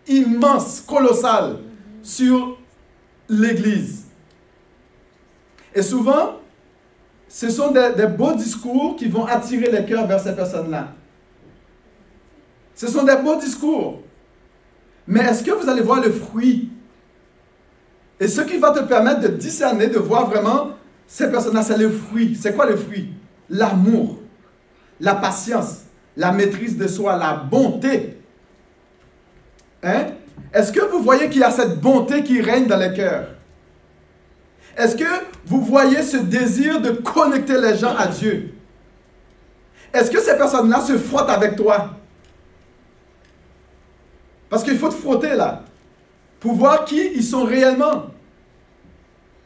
[0.07, 1.59] immense, colossal
[2.03, 2.59] sur
[3.29, 4.05] l'Église.
[5.75, 6.42] Et souvent,
[7.33, 10.89] ce sont des, beaux discours qui vont attirer les cœurs vers ces personnes-là.
[12.75, 14.03] Ce sont des beaux discours.
[15.07, 16.71] Mais est-ce que vous allez voir le fruit?
[18.21, 20.73] Et ce qui va te permettre de discerner, de voir vraiment
[21.07, 22.37] ces personnes-là, c'est le fruit.
[22.39, 23.09] C'est quoi le fruit?
[23.49, 24.19] L'amour,
[25.01, 25.85] la patience,
[26.19, 28.19] la maîtrise de soi, la bonté.
[29.83, 30.09] Hein?
[30.53, 33.29] Est-ce que vous voyez qu'il y a cette bonté qui règne dans les cœurs?
[34.77, 35.05] Est-ce que
[35.47, 38.55] vous voyez ce désir de connecter les gens à Dieu?
[39.93, 41.91] Est-ce que ces personnes-là se frottent avec toi?
[44.49, 45.63] Parce qu'il faut te frotter là,
[46.41, 48.07] pour voir qui ils sont réellement.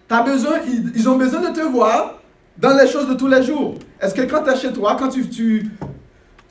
[0.09, 0.61] Besoin,
[0.95, 2.21] ils, ont besoin de te voir
[2.57, 3.75] dans les choses de tous les jours.
[4.01, 5.69] Est-ce que quand tu es chez toi, quand tu, tu,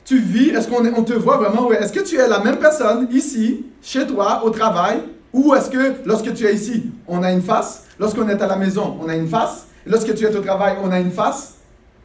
[0.04, 1.72] tu vis, est-ce qu'on on te voit vraiment?
[1.72, 5.00] Est-ce que tu es la même personne ici, chez toi, au travail?
[5.36, 7.84] Ou est-ce que lorsque tu es ici, on a une face?
[8.00, 9.66] Lorsqu'on est à la maison, on a une face?
[9.84, 11.56] lorsque tu es au travail, on a une face?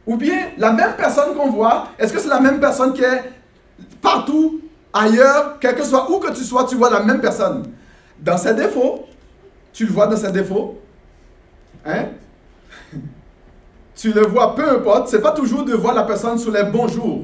[0.05, 3.23] Ou bien la même personne qu'on voit, est-ce que c'est la même personne qui est
[4.01, 4.59] partout,
[4.91, 7.71] ailleurs, quel que soit où que tu sois, tu vois la même personne?
[8.19, 9.05] Dans ses défauts,
[9.71, 10.77] tu le vois dans ses défauts.
[11.85, 12.07] Hein?
[13.95, 16.89] tu le vois, peu importe, c'est pas toujours de voir la personne sur les bons
[16.89, 17.23] jours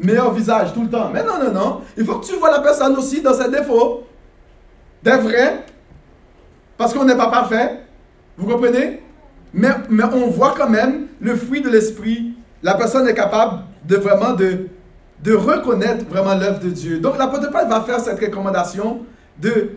[0.00, 1.10] meilleur visage tout le temps.
[1.12, 1.80] Mais non, non, non.
[1.96, 4.04] Il faut que tu vois la personne aussi dans ses défauts.
[5.02, 5.64] Des vrais.
[6.76, 7.80] Parce qu'on n'est pas parfait.
[8.36, 9.02] Vous comprenez?
[9.52, 12.34] Mais, mais on voit quand même le fruit de l'esprit.
[12.62, 14.68] La personne est capable de vraiment de,
[15.22, 16.98] de reconnaître vraiment l'œuvre de Dieu.
[16.98, 19.00] Donc l'apôtre Paul va faire cette recommandation
[19.40, 19.70] de,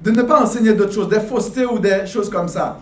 [0.00, 2.80] de ne pas enseigner d'autres choses, des faussetés ou des choses comme ça.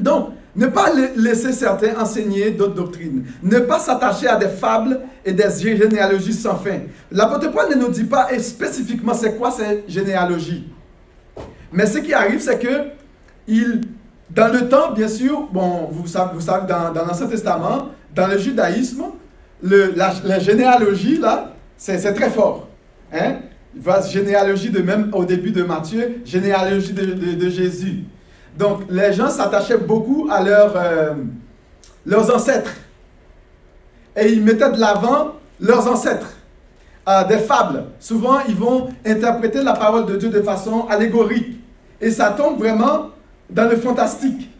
[0.00, 3.24] Donc, ne pas laisser certains enseigner d'autres doctrines.
[3.42, 6.80] Ne pas s'attacher à des fables et des généalogies sans fin.
[7.10, 10.66] L'apôtre Paul ne nous dit pas spécifiquement c'est quoi ces généalogies.
[11.76, 12.88] Mais ce qui arrive, c'est que
[13.46, 13.82] il,
[14.30, 18.38] dans le temps, bien sûr, bon, vous savez, vous savez dans, l'Ancien Testament, dans le
[18.38, 19.04] judaïsme,
[19.62, 22.68] le, la, généalogie, là, c'est très fort.
[23.12, 23.36] Hein?
[24.10, 28.04] Généalogie de même au début de Matthieu, généalogie de Jésus.
[28.56, 31.14] Donc, les gens s'attachaient beaucoup à euh,
[32.06, 32.72] leurs ancêtres.
[34.16, 36.32] Et ils mettaient de l'avant leurs ancêtres.
[37.04, 37.84] à des fables.
[38.00, 41.60] Souvent, ils vont interpréter la parole de Dieu de façon allégorique.
[42.00, 43.10] Et ça tombe vraiment
[43.48, 44.50] dans le fantastique.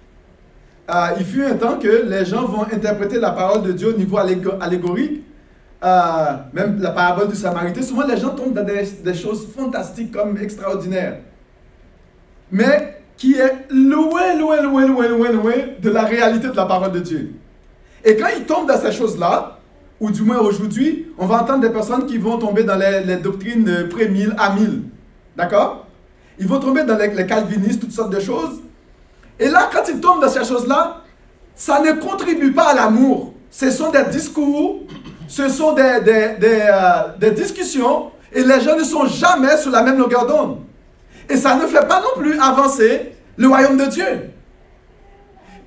[0.88, 3.98] Euh, il fut un temps que les gens vont interpréter la parole de Dieu au
[3.98, 5.22] niveau allégorique.
[5.84, 7.82] Euh, même la parabole du Samaritain.
[7.82, 11.18] Souvent, les gens tombent dans des, choses fantastiques comme extraordinaires.
[12.50, 16.92] Mais qui est loin, loin, loin, loin, loin, loin de la réalité de la parole
[16.92, 17.34] de Dieu.
[18.04, 19.58] Et quand ils tombent dans ces choses-là,
[19.98, 23.88] ou du moins aujourd'hui, on va entendre des personnes qui vont tomber dans les, doctrines
[23.90, 24.82] pré-mille à mille.
[25.36, 25.85] D'accord?
[26.38, 28.60] Ils vont tomber dans les, calvinistes, toutes sortes de choses.
[29.38, 31.02] Et là, quand ils tombent dans ces choses-là,
[31.54, 33.32] ça ne contribue pas à l'amour.
[33.50, 34.80] Ce sont des discours,
[35.28, 40.26] ce sont euh, des discussions, Et les gens ne sont jamais sur la même longueur
[40.26, 40.58] d'onde.
[41.28, 44.30] Et ça ne fait pas non plus avancer le royaume de Dieu.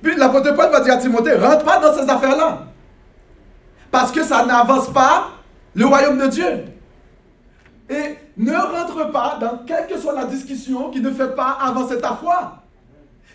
[0.02, 2.66] Puis l'apôtre Paul va dire à Timothée, rentre pas dans ces affaires-là.
[3.90, 5.30] Parce que ça n'avance pas
[5.74, 6.64] le royaume de Dieu.
[7.90, 11.98] Et ne rentre pas dans quelle que soit la discussion qui ne fait pas avancer
[11.98, 12.62] ta foi,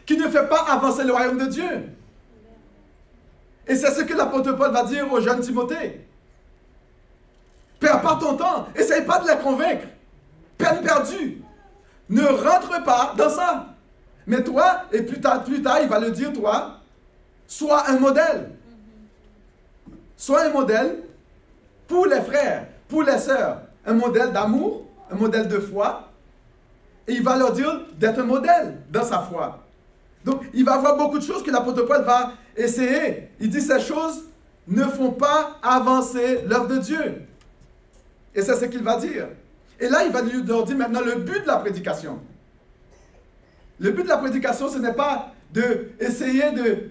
[0.06, 1.90] qui ne fait pas avancer le royaume de Dieu.
[3.68, 6.08] Et c'est ce que l'apôtre Paul va dire au jeune Timothée.
[7.82, 8.68] Perds pas ton temps.
[8.76, 9.88] Essaye pas de les convaincre.
[10.58, 11.42] Peine perdue.
[12.08, 13.68] Ne rentre pas dans ça.
[14.26, 16.80] Mais toi, et plus tard, plus tard, il va le dire, toi,
[17.46, 18.52] sois un modèle.
[20.16, 21.04] Sois un modèle
[21.88, 23.65] pour les frères, pour les sœurs.
[23.86, 26.10] Un modèle d'amour, un modèle de foi.
[27.08, 29.60] Et il va leur dire d'être un modèle dans sa foi.
[30.24, 33.30] Donc, il va avoir beaucoup de choses que l'apôtre Paul va essayer.
[33.40, 34.24] Il dit ces choses
[34.68, 37.22] ne font pas avancer l'œuvre de Dieu.
[38.34, 39.28] Et c'est ce qu'il va dire.
[39.80, 42.20] Et là, il va leur dire maintenant le but de la prédication.
[43.80, 46.90] Le but de la prédication, ce n'est pas d'essayer de,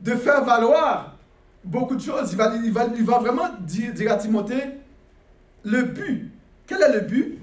[0.00, 1.14] de faire valoir
[1.62, 2.32] beaucoup de choses.
[2.32, 4.78] Il va vraiment dire, dire à Timothée
[5.66, 6.30] le but.
[6.66, 7.38] Quel est le but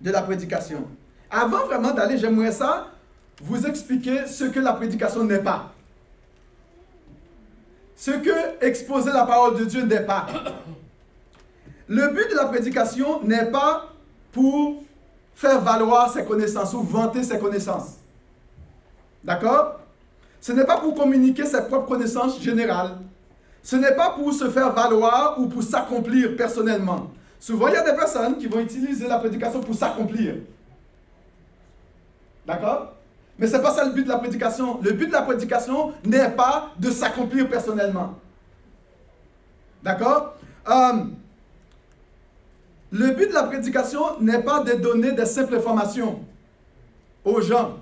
[0.00, 0.86] de la prédication?
[1.30, 2.88] Avant vraiment d'aller, j'aimerais ça
[3.42, 5.72] vous expliquer ce que la prédication n'est pas.
[7.96, 10.26] Ce que exposer la parole de Dieu n'est pas.
[11.88, 13.92] Le but de la prédication n'est pas
[14.30, 14.82] pour
[15.34, 17.96] faire valoir ses connaissances ou vanter ses connaissances.
[19.24, 19.80] D'accord?
[20.40, 22.98] Ce n'est pas pour communiquer ses propres connaissances générales.
[23.68, 27.10] Ce n'est pas pour se faire valoir ou pour s'accomplir personnellement.
[27.38, 30.36] Souvent, il y a des personnes qui vont utiliser la prédication pour s'accomplir.
[32.46, 32.94] D'accord?
[33.38, 34.80] Mais ce n'est pas ça le but de la prédication.
[34.80, 38.14] Le but de la prédication n'est pas de s'accomplir personnellement.
[39.82, 40.36] D'accord?
[40.66, 41.04] Euh,
[42.90, 46.20] le but de la prédication n'est pas de donner des simples informations
[47.22, 47.76] aux gens.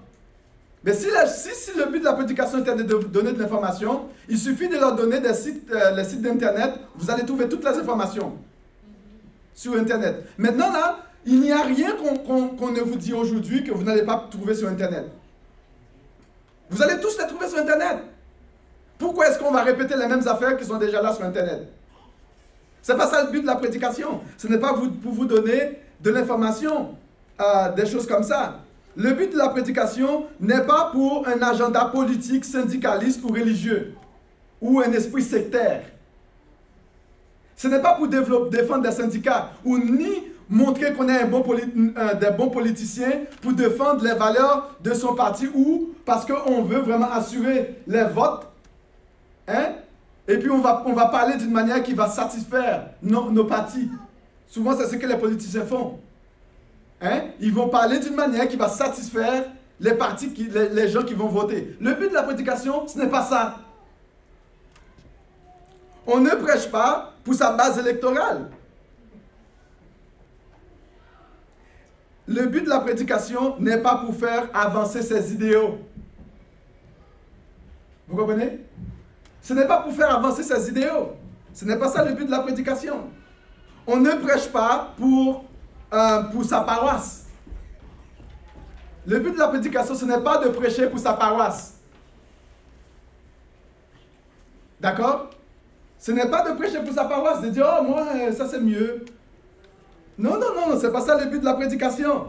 [0.86, 1.08] Mais si,
[1.52, 4.94] si, le but de la prédication était de donner de l'information, il suffit de leur
[4.94, 6.74] donner des sites, euh, les sites d'Internet.
[6.94, 8.34] Vous allez trouver toutes les informations
[9.52, 10.24] sur Internet.
[10.38, 14.28] Maintenant, là, il n'y a rien qu'on ne vous dit aujourd'hui que vous n'allez pas
[14.30, 15.06] trouver sur Internet.
[16.70, 17.98] Vous allez tous les trouver sur Internet.
[18.96, 21.66] Pourquoi est-ce qu'on va répéter les mêmes affaires qui sont déjà là sur Internet?
[22.80, 24.20] C'est pas ça le but de la prédication.
[24.38, 26.94] Ce n'est pas pour vous donner de l'information,
[27.40, 28.60] euh, des choses comme ça.
[28.96, 33.94] Le but de la prédication n'est pas pour un agenda politique, syndicaliste ou religieux,
[34.60, 35.82] ou un esprit sectaire.
[37.56, 40.08] Ce n'est pas pour défendre des syndicats, ou ni
[40.48, 45.90] montrer qu'on est euh, des bons politiciens pour défendre les valeurs de son parti, ou
[46.06, 48.46] parce qu'on veut vraiment assurer les votes.
[49.46, 49.72] Hein?
[50.26, 53.90] Et puis on va, parler d'une manière qui va satisfaire nos partis.
[54.48, 55.98] Souvent, c'est ce que les politiciens font.
[57.00, 57.22] Hein?
[57.40, 59.44] Ils vont parler d'une manière qui va satisfaire
[59.78, 60.32] les partis,
[60.72, 61.76] les gens qui vont voter.
[61.80, 63.58] Le but de la prédication, ce n'est pas ça.
[66.06, 68.48] On ne prêche pas pour sa base électorale.
[72.28, 75.78] Le but de la prédication n'est pas pour faire avancer ses idéaux.
[78.08, 78.60] Vous comprenez?
[79.42, 81.12] Ce n'est pas pour faire avancer ses idéaux.
[81.52, 83.10] Ce n'est pas ça le but de la prédication.
[83.86, 85.44] On ne prêche pas pour,
[85.92, 87.26] euh, pour sa paroisse.
[89.06, 91.74] Le but de la prédication, ce n'est pas de prêcher pour sa paroisse.
[94.80, 95.30] D'accord?
[95.98, 99.04] Ce n'est pas de prêcher pour sa paroisse, de dire, oh, moi, ça c'est mieux.
[100.18, 102.26] Non, non, non, ce n'est pas ça le but de la prédication.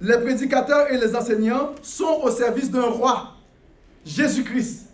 [0.00, 3.34] Les prédicateurs et les enseignants sont au service d'un roi,
[4.04, 4.86] Jésus-Christ.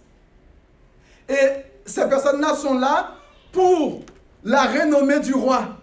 [1.29, 3.13] Et ces personnes-là sont là
[3.53, 4.03] pour
[4.45, 5.77] la renommée du roi,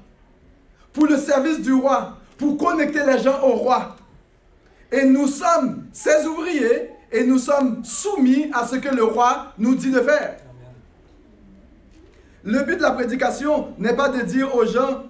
[0.93, 3.95] pour le service du roi, pour connecter les gens au roi.
[4.91, 9.76] Et nous sommes ses ouvriers et nous sommes soumis à ce que le roi nous
[9.76, 10.38] dit de faire.
[12.43, 15.03] Le but de la prédication n'est pas de dire aux gens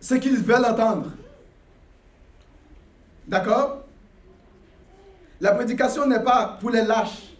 [0.00, 1.10] ce qu'ils veulent entendre.
[3.26, 3.84] D'accord?
[5.40, 7.36] La prédication n'est pas pour les lâches.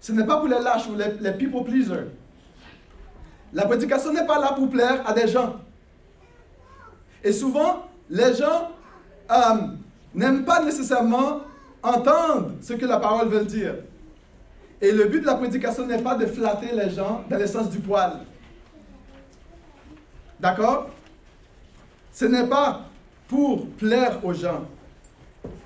[0.00, 2.08] Ce n'est pas pour les lâches ou les, people pleasers.
[3.52, 5.56] La prédication n'est pas là pour plaire à des gens.
[7.22, 8.70] Et souvent, les gens
[9.30, 9.34] euh,
[10.14, 11.40] n'aiment pas nécessairement
[11.82, 13.74] entendre ce que la parole veut dire.
[14.80, 17.70] Et le but de la prédication n'est pas de flatter les gens dans le sens
[17.70, 18.20] du poil.
[20.38, 20.90] D'accord?
[22.12, 22.82] Ce n'est pas
[23.28, 24.64] pour plaire aux gens.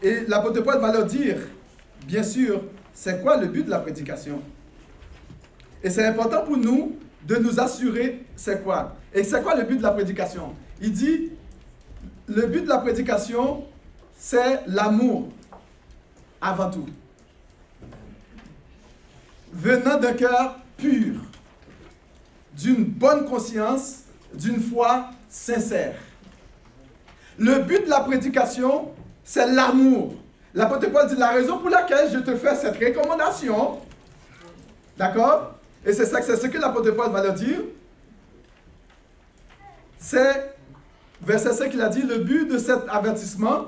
[0.03, 1.39] Et l'apôtre Paul va leur dire,
[2.07, 2.63] bien sûr,
[2.93, 4.41] c'est quoi le but de la prédication?
[5.83, 6.97] Et c'est important pour nous
[7.27, 10.55] de nous assurer c'est quoi Et c'est quoi le but de la prédication?
[10.81, 11.31] Il dit,
[12.29, 13.65] le but de la prédication,
[14.17, 15.29] c'est l'amour,
[16.41, 16.87] avant tout.
[19.53, 21.15] Venant d'un cœur pur,
[22.57, 25.97] d'une bonne conscience, d'une foi sincère.
[27.39, 28.93] Le but de la prédication,
[29.25, 30.15] c'est l'amour.
[30.55, 33.79] L'apôtre Paul dit la raison pour laquelle je te fais cette recommandation.
[34.97, 35.55] D'accord?
[35.85, 37.61] Et c'est ça, c'est ce que l'apôtre Paul va leur dire.
[39.99, 40.57] C'est,
[41.23, 43.67] verset 5, il a dit, le but de cet avertissement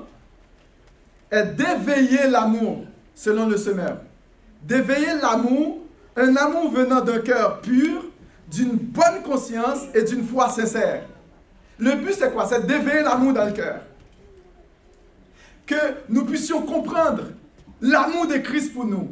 [1.31, 2.85] est d'éveiller l'amour,
[3.15, 3.97] selon le semeur.
[4.61, 5.79] D'éveiller l'amour,
[6.15, 8.03] un amour venant d'un cœur pur,
[8.51, 11.05] d'une bonne conscience et d'une foi sincère.
[11.79, 12.45] Le but, c'est quoi?
[12.45, 13.81] C'est d'éveiller l'amour dans le cœur.
[15.65, 15.75] Que
[16.09, 17.23] nous puissions comprendre
[17.81, 19.09] l'amour de Christ pour nous.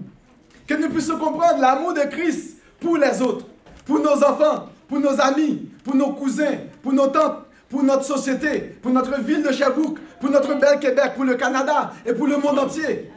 [0.68, 3.46] Que nous puissions comprendre l'amour de Christ pour les autres,
[3.86, 8.76] pour nos enfants, pour nos amis, pour nos cousins, pour nos tantes, pour notre société,
[8.82, 12.38] pour notre ville de Sherbrooke, pour notre bel Québec, pour le Canada et pour le
[12.38, 13.10] monde entier.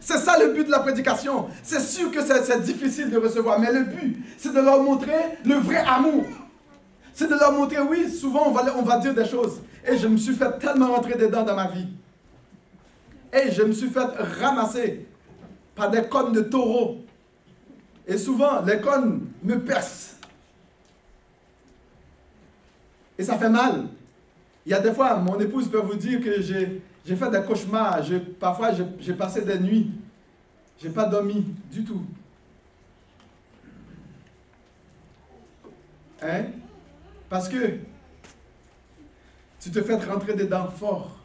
[0.00, 1.46] C'est ça le but de la prédication.
[1.62, 5.56] C'est sûr que c'est difficile de recevoir, mais le but, c'est de leur montrer le
[5.56, 6.24] vrai amour.
[7.12, 9.60] C'est de leur montrer, oui, souvent on va, on va dire des choses.
[9.86, 11.88] Et je me suis fait tellement rentrer dedans dans ma vie.
[13.32, 14.06] Et je me suis fait
[14.40, 15.06] ramasser
[15.76, 17.04] par des cônes de taureau.
[18.10, 20.16] Et souvent, les cônes me percent.
[23.16, 23.86] Et ça fait mal.
[24.66, 28.00] Il y a des fois, mon épouse peut vous dire que j'ai fait des cauchemars.
[28.40, 29.92] parfois, j'ai passé des nuits.
[30.82, 32.02] Je n'ai pas dormi du tout.
[36.20, 36.46] Hein?
[37.28, 37.76] Parce que
[39.60, 41.16] tu te fais rentrer dedans fort.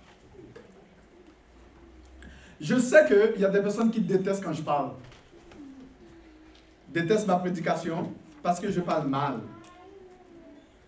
[2.61, 4.91] Je sais qu'il y a des personnes qui détestent quand je parle.
[6.95, 9.41] Détestent ma prédication parce que je parle mal.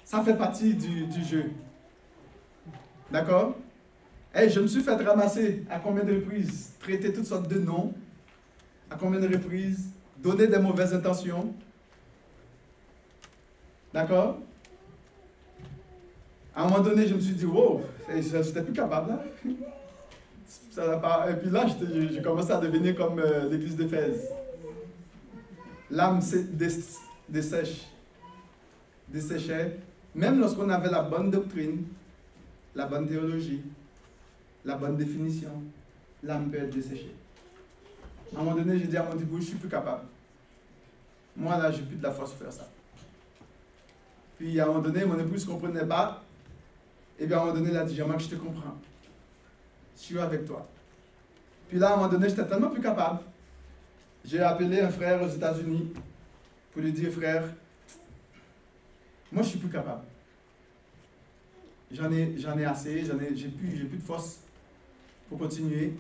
[0.06, 1.52] Ça fait partie du, jeu.
[3.12, 3.58] D'accord?
[4.34, 6.72] Hey, Je me suis fait ramasser à combien de reprises?
[6.80, 7.94] Traiter toutes sortes de noms.
[8.90, 9.90] À combien de reprises?
[10.18, 11.54] Donner des mauvaises intentions.
[13.94, 14.40] D'accord?
[16.56, 19.10] À un moment donné, je me suis dit, wow, j'étais plus capable
[20.78, 21.28] là.
[21.30, 21.66] Et puis là,
[22.14, 24.32] j'ai commencé à devenir comme euh, l'église de Fès.
[25.90, 26.20] L'âme
[27.30, 27.88] dessèche,
[29.08, 29.80] desséchait.
[30.16, 31.86] Même lorsqu'on avait la bonne doctrine,
[32.76, 33.62] la bonne théologie,
[34.66, 35.64] la bonne définition,
[36.24, 37.16] l'âme peut être desséchée.
[38.36, 40.04] À un moment donné, j'ai dit à mon début, je suis plus capable.
[41.36, 42.68] Moi, là, je n'ai plus de la force pour faire ça.
[44.38, 46.24] Puis à un moment donné, mon épouse ne comprenait pas.
[47.20, 48.76] Et bien à un moment donné, elle a dit, Jean-Marc, je te comprends.
[49.96, 50.68] Je suis avec toi.
[51.70, 53.20] Puis là, à un moment donné, j'étais tellement plus capable.
[54.28, 55.94] J'ai appelé un frère aux États-Unis
[56.74, 57.46] pour lui dire, frère,
[59.32, 60.02] moi, je suis plus capable.
[61.90, 64.42] J'en ai, j'en ai assez, j'en ai, j'ai plus, j'ai plus de force
[65.30, 65.94] pour continuer.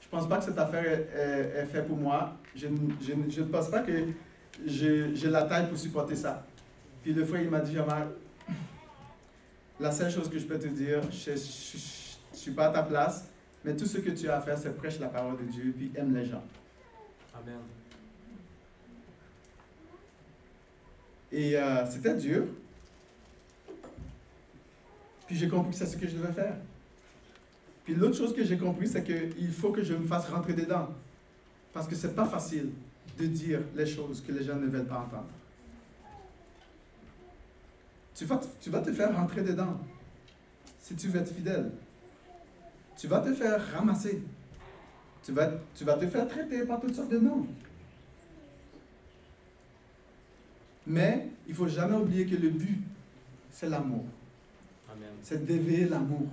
[0.00, 2.36] Je pense pas que cette affaire est, faite pour moi.
[2.56, 2.66] Je,
[3.00, 3.92] je, ne pense pas que
[4.66, 6.44] j'ai la taille pour supporter ça.
[7.04, 8.08] Puis le frère, il m'a dit, Jamal,
[9.78, 11.36] la seule chose que je peux te dire, je ne
[12.36, 13.28] suis pas à ta place,
[13.64, 15.92] mais tout ce que tu as à faire, c'est prêcher la parole de Dieu, puis
[15.94, 16.42] aime les gens.
[17.34, 17.60] Amen.
[21.32, 22.44] Et euh, c'était dur.
[25.26, 26.56] Puis j'ai compris que c'est ce que je devais faire.
[27.84, 30.88] Puis l'autre chose que j'ai compris, c'est qu'il faut que je me fasse rentrer dedans.
[31.72, 32.70] Parce que c'est pas facile
[33.18, 35.28] de dire les choses que les gens ne veulent pas entendre.
[38.14, 39.76] Tu vas, tu vas te faire rentrer dedans
[40.78, 41.72] si tu veux être fidèle.
[42.96, 44.22] Tu vas te faire ramasser.
[45.24, 47.46] Tu vas, tu vas te faire traiter par toutes sortes de noms.
[50.86, 52.82] Mais il ne faut jamais oublier que le but,
[53.50, 54.04] c'est l'amour
[55.24, 56.28] c'est d'éveiller l'amour.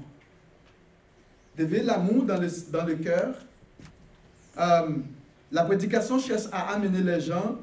[1.58, 3.36] D'éveiller l'amour dans le, dans le cœur.
[4.60, 4.98] Euh,
[5.52, 7.58] la prédication cherche à amener les gens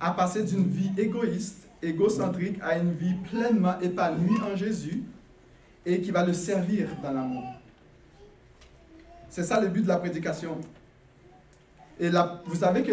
[0.00, 5.02] à passer d'une vie égoïste, égocentrique, à une vie pleinement épanouie en Jésus
[5.86, 7.53] et qui va le servir dans l'amour.
[9.34, 10.58] C'est ça le but de la prédication.
[11.98, 12.08] Et
[12.46, 12.92] vous savez que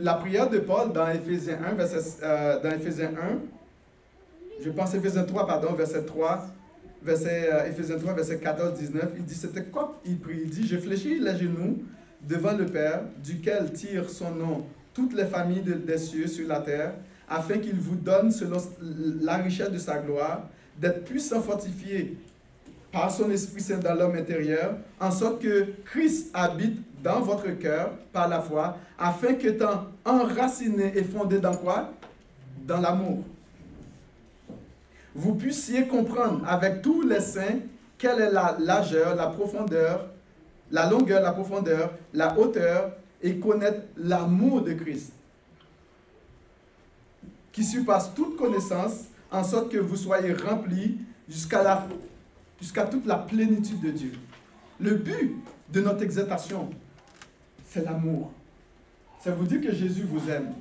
[0.00, 5.24] la prière de Paul dans Éphésiens 1, verset, euh, dans Éphésiens 1, je pense Éphésiens
[5.24, 6.46] 3, pardon, verset 3,
[7.02, 10.38] verset, euh, Ephésiens 3, verset 14, 19, il dit, c'était quoi il prie?
[10.44, 11.82] Il dit, je fléchis les genoux
[12.22, 16.92] devant le Père, duquel tire son nom toutes les familles des cieux sur la terre,
[17.28, 18.58] afin qu'il vous donne, selon
[19.22, 22.16] la richesse de sa gloire, d'être puissant fortifié
[22.92, 27.92] par son Esprit Saint dans l'homme intérieur, en sorte que Christ habite dans votre cœur
[28.12, 31.92] par la foi, afin qu'étant enraciné et fondé dans quoi?
[32.66, 33.24] Dans l'amour.
[35.14, 37.60] Vous puissiez comprendre avec tous les saints
[37.96, 40.06] quelle est la largeur, la profondeur,
[40.70, 45.12] la longueur, la profondeur, la hauteur, et connaître l'amour de Christ,
[47.52, 51.62] qui surpasse toute connaissance, en sorte que vous soyez remplis jusqu'à
[52.60, 54.12] jusqu'à toute la plénitude de Dieu.
[54.78, 55.36] Le but
[55.70, 56.70] de notre exaltation,
[57.68, 58.32] c'est l'amour.
[59.22, 60.52] Ça veut dire que Jésus vous aime.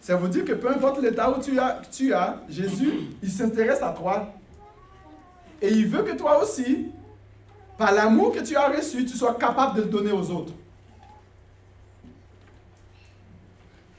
[0.00, 2.92] Ça veut dire que peu importe l'état où tu as, tu as Jésus,
[3.22, 4.32] il s'intéresse à toi.
[5.60, 6.86] Et il veut que toi aussi,
[7.78, 10.52] par l'amour que tu as reçu, tu sois capable de le donner aux autres.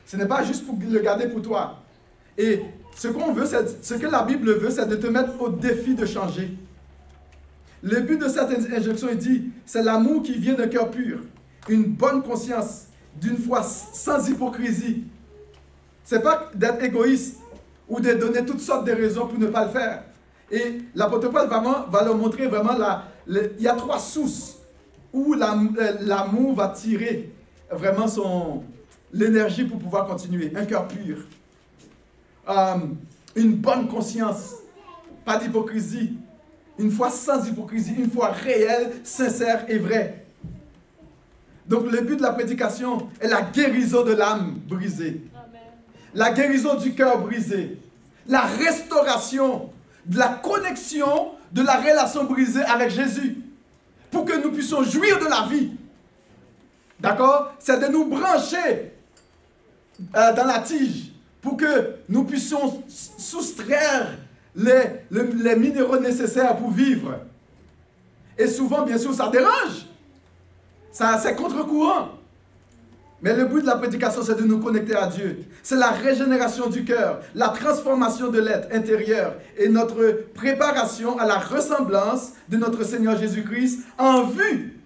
[0.05, 1.79] Ce n'est pas juste pour le garder pour toi.
[2.37, 2.61] Et
[2.95, 6.05] ce qu'on veut, ce que la Bible veut, c'est de te mettre au défi de
[6.05, 6.57] changer.
[7.83, 11.19] Le but de cette injection, il dit, c'est l'amour qui vient d'un cœur pur,
[11.69, 12.87] une bonne conscience,
[13.19, 15.03] d'une foi sans hypocrisie.
[16.03, 17.39] C'est pas d'être égoïste
[17.87, 20.03] ou de donner toutes sortes de raisons pour ne pas le faire.
[20.49, 24.57] Et l'apôtre Paul vraiment, va leur montrer vraiment, la, il y a trois sources
[25.11, 27.31] où l'amour va tirer
[27.69, 28.63] vraiment son,
[29.11, 30.51] l'énergie pour pouvoir continuer.
[30.55, 31.17] Un cœur pur.
[32.49, 32.75] Euh,
[33.35, 34.55] une bonne conscience.
[35.25, 36.17] Pas d'hypocrisie.
[36.79, 37.95] Une foi sans hypocrisie.
[37.97, 40.25] Une foi réelle, sincère et vraie.
[41.67, 45.21] Donc le but de la prédication est la guérison de l'âme brisée.
[46.13, 47.77] La guérison du cœur brisé.
[48.27, 49.69] La restauration
[50.05, 53.37] de la connexion de la relation brisée avec Jésus.
[54.11, 55.71] Pour que nous puissions jouir de la vie.
[56.99, 57.53] D'accord?
[57.59, 58.93] C'est de nous brancher
[60.15, 61.11] euh, dans la tige
[61.41, 64.17] pour que nous puissions soustraire
[64.57, 67.19] les, les, minéraux nécessaires pour vivre.
[68.37, 69.85] Et souvent, bien sûr, ça dérange.
[70.91, 72.09] Ça, c'est contre-courant.
[73.21, 75.45] Mais le but de la prédication, c'est de nous connecter à Dieu.
[75.63, 81.37] C'est la régénération du cœur, la transformation de l'être intérieur et notre préparation à la
[81.37, 84.79] ressemblance de notre Seigneur Jésus-Christ en vue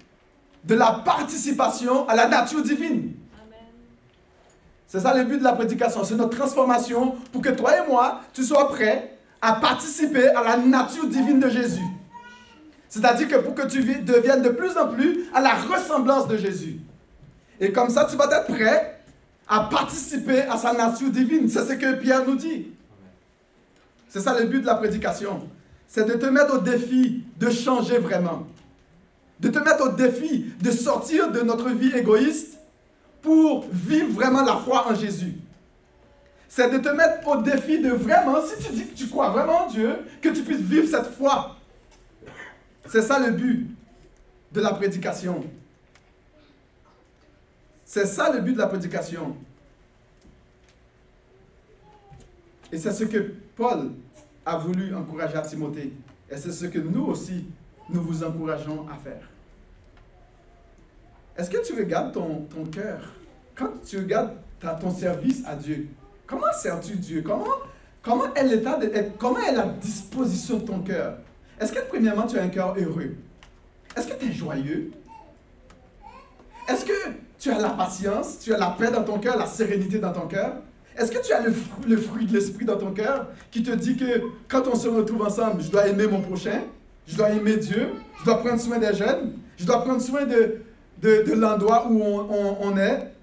[0.63, 3.13] de la participation à la nature divine.
[4.87, 8.21] C'est ça le but de la prédication, c'est notre transformation pour que toi et moi,
[8.33, 9.10] tu sois prêt
[9.41, 11.81] à participer à la nature divine de Jésus.
[12.89, 16.77] C'est-à-dire que pour que tu deviennes de plus en plus à la ressemblance de Jésus.
[17.59, 19.01] Et comme ça, tu vas être prêt
[19.47, 21.47] à participer à sa nature divine.
[21.49, 22.67] C'est ce que Pierre nous dit.
[24.09, 25.47] C'est ça le but de la prédication.
[25.87, 28.47] C'est de te mettre au défi de changer vraiment.
[29.39, 32.59] De te mettre au défi de sortir de notre vie égoïste
[33.21, 35.33] pour vivre vraiment la foi en Jésus.
[36.53, 39.67] C'est de te mettre au défi de vraiment, si tu dis que tu crois vraiment
[39.67, 41.55] en Dieu, que tu puisses vivre cette foi.
[42.87, 43.73] C'est ça le but
[44.51, 45.45] de la prédication.
[47.85, 49.37] C'est ça le but de la prédication.
[52.69, 53.93] Et c'est ce que Paul
[54.45, 55.93] a voulu encourager à Timothée.
[56.29, 57.45] Et c'est ce que nous aussi,
[57.87, 59.29] nous vous encourageons à faire.
[61.37, 63.09] Est-ce que tu regardes ton, ton cœur?
[63.55, 65.87] Quand tu regardes ton service à Dieu,
[66.31, 67.23] comment sers-tu Dieu?
[68.01, 68.89] Comment, est l'état de,
[69.55, 71.17] la disposition de ton cœur?
[71.59, 73.15] Est-ce que premièrement tu as un cœur heureux?
[73.95, 74.91] Est-ce que tu es joyeux?
[76.67, 76.93] Est-ce que
[77.37, 80.27] tu as la patience, tu as la paix dans ton cœur, la sérénité dans ton
[80.27, 80.53] cœur?
[80.97, 84.21] Est-ce que tu as le, fruit de l'esprit dans ton cœur qui te dit que
[84.47, 86.61] quand on se retrouve ensemble, je dois aimer mon prochain,
[87.07, 90.61] je dois aimer Dieu, je dois prendre soin des jeunes, je dois prendre soin de,
[91.01, 93.13] de, l'endroit où on, est?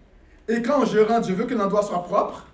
[0.49, 2.48] Et quand je rentre, je veux que l'endroit soit propre?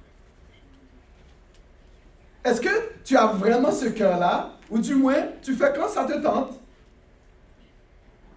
[2.44, 2.68] Est-ce que
[3.02, 6.60] tu as vraiment ce cœur-là, ou du moins, tu fais quand ça te tente?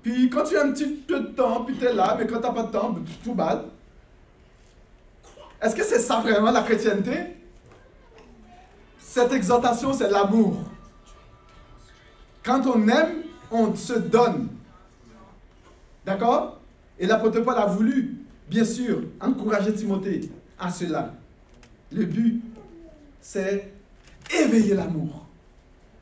[0.02, 2.38] Puis quand tu as un petit peu de temps, puis tu es là, mais quand
[2.38, 3.66] tu n'as pas de temps, tout bad.
[5.62, 7.36] Est-ce que c'est ça vraiment la chrétienté?
[9.00, 10.56] Cette exhortation, c'est l'amour.
[12.44, 14.48] Quand on aime, on se donne.
[16.06, 16.60] D'accord?
[16.98, 18.16] Et l'apôtre Paul a voulu,
[18.48, 21.14] bien sûr, encourager Timothée à cela.
[21.92, 22.42] Le but,
[23.20, 23.74] c'est
[24.34, 25.26] éveiller l'amour,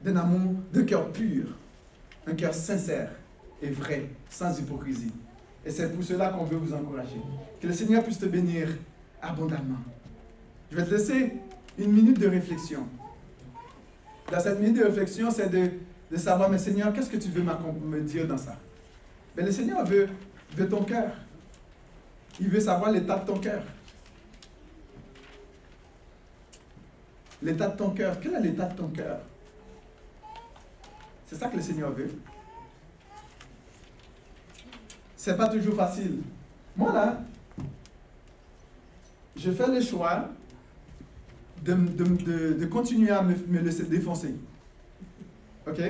[0.03, 1.45] d'un amour de cœur pur,
[2.27, 3.11] un cœur sincère
[3.61, 5.11] et vrai, sans hypocrisie.
[5.65, 7.19] Et c'est pour cela qu'on veut vous encourager.
[7.59, 8.69] Que le Seigneur puisse te bénir
[9.21, 9.79] abondamment.
[10.71, 11.33] Je vais te laisser
[11.77, 12.87] une minute de réflexion.
[14.31, 15.69] Dans cette minute de réflexion, c'est de,
[16.11, 18.55] de, savoir, mais Seigneur, qu'est-ce que tu veux me dire dans ça?
[19.35, 20.07] Mais le Seigneur veut
[20.57, 21.11] de ton cœur.
[22.39, 23.63] Il veut savoir l'état de ton cœur.
[27.45, 28.19] L'état de ton cœur.
[28.19, 29.19] Quel est l'état de ton cœur?
[31.27, 32.09] C'est ça que le Seigneur veut.
[35.15, 36.21] C'est pas toujours facile.
[36.75, 37.21] Moi là,
[39.35, 40.27] je fais le choix
[41.63, 44.33] de, de, de, continuer à me, me laisser défoncer.
[45.67, 45.81] OK?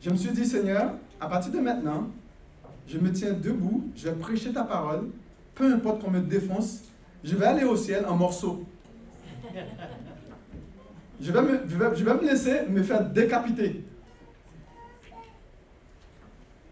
[0.00, 2.08] Je me suis dit, Seigneur, à partir de maintenant,
[2.86, 5.08] je me tiens debout, je vais prêcher ta parole,
[5.56, 6.84] peu importe qu'on me défonce,
[7.24, 8.64] je vais aller au ciel en morceaux.
[11.22, 13.84] Je vais me, laisser me faire décapiter.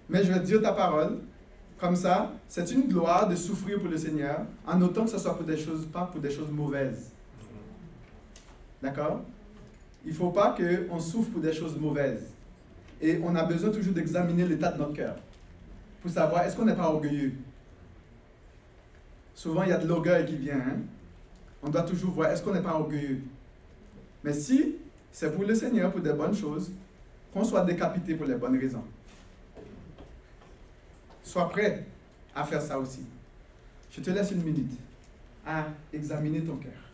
[0.09, 1.19] Mais je vais dire ta parole.
[1.79, 5.35] Comme ça, c'est une gloire de souffrir pour le Seigneur, en autant que ce soit
[5.35, 7.11] pour des choses, pas pour des choses mauvaises.
[8.83, 9.23] D'accord?
[10.05, 12.27] Il ne faut pas qu'on souffre pour des choses mauvaises.
[13.01, 15.17] Et on a besoin toujours d'examiner l'état de notre cœur
[16.03, 17.33] pour savoir est-ce qu'on n'est pas orgueilleux.
[19.35, 20.57] Souvent, il y a de l'orgueil qui vient.
[20.57, 20.81] Hein?
[21.63, 23.23] On doit toujours voir est-ce qu'on n'est pas orgueilleux.
[24.23, 24.77] Mais si
[25.13, 26.71] c'est pour le Seigneur, pour des bonnes choses,
[27.33, 28.85] qu'on soit décapité pour les bonnes raisons.
[31.23, 31.85] Sois prêt
[32.35, 33.05] à faire ça aussi.
[33.91, 34.73] Je te laisse une minute
[35.47, 36.90] à examiner ton cœur.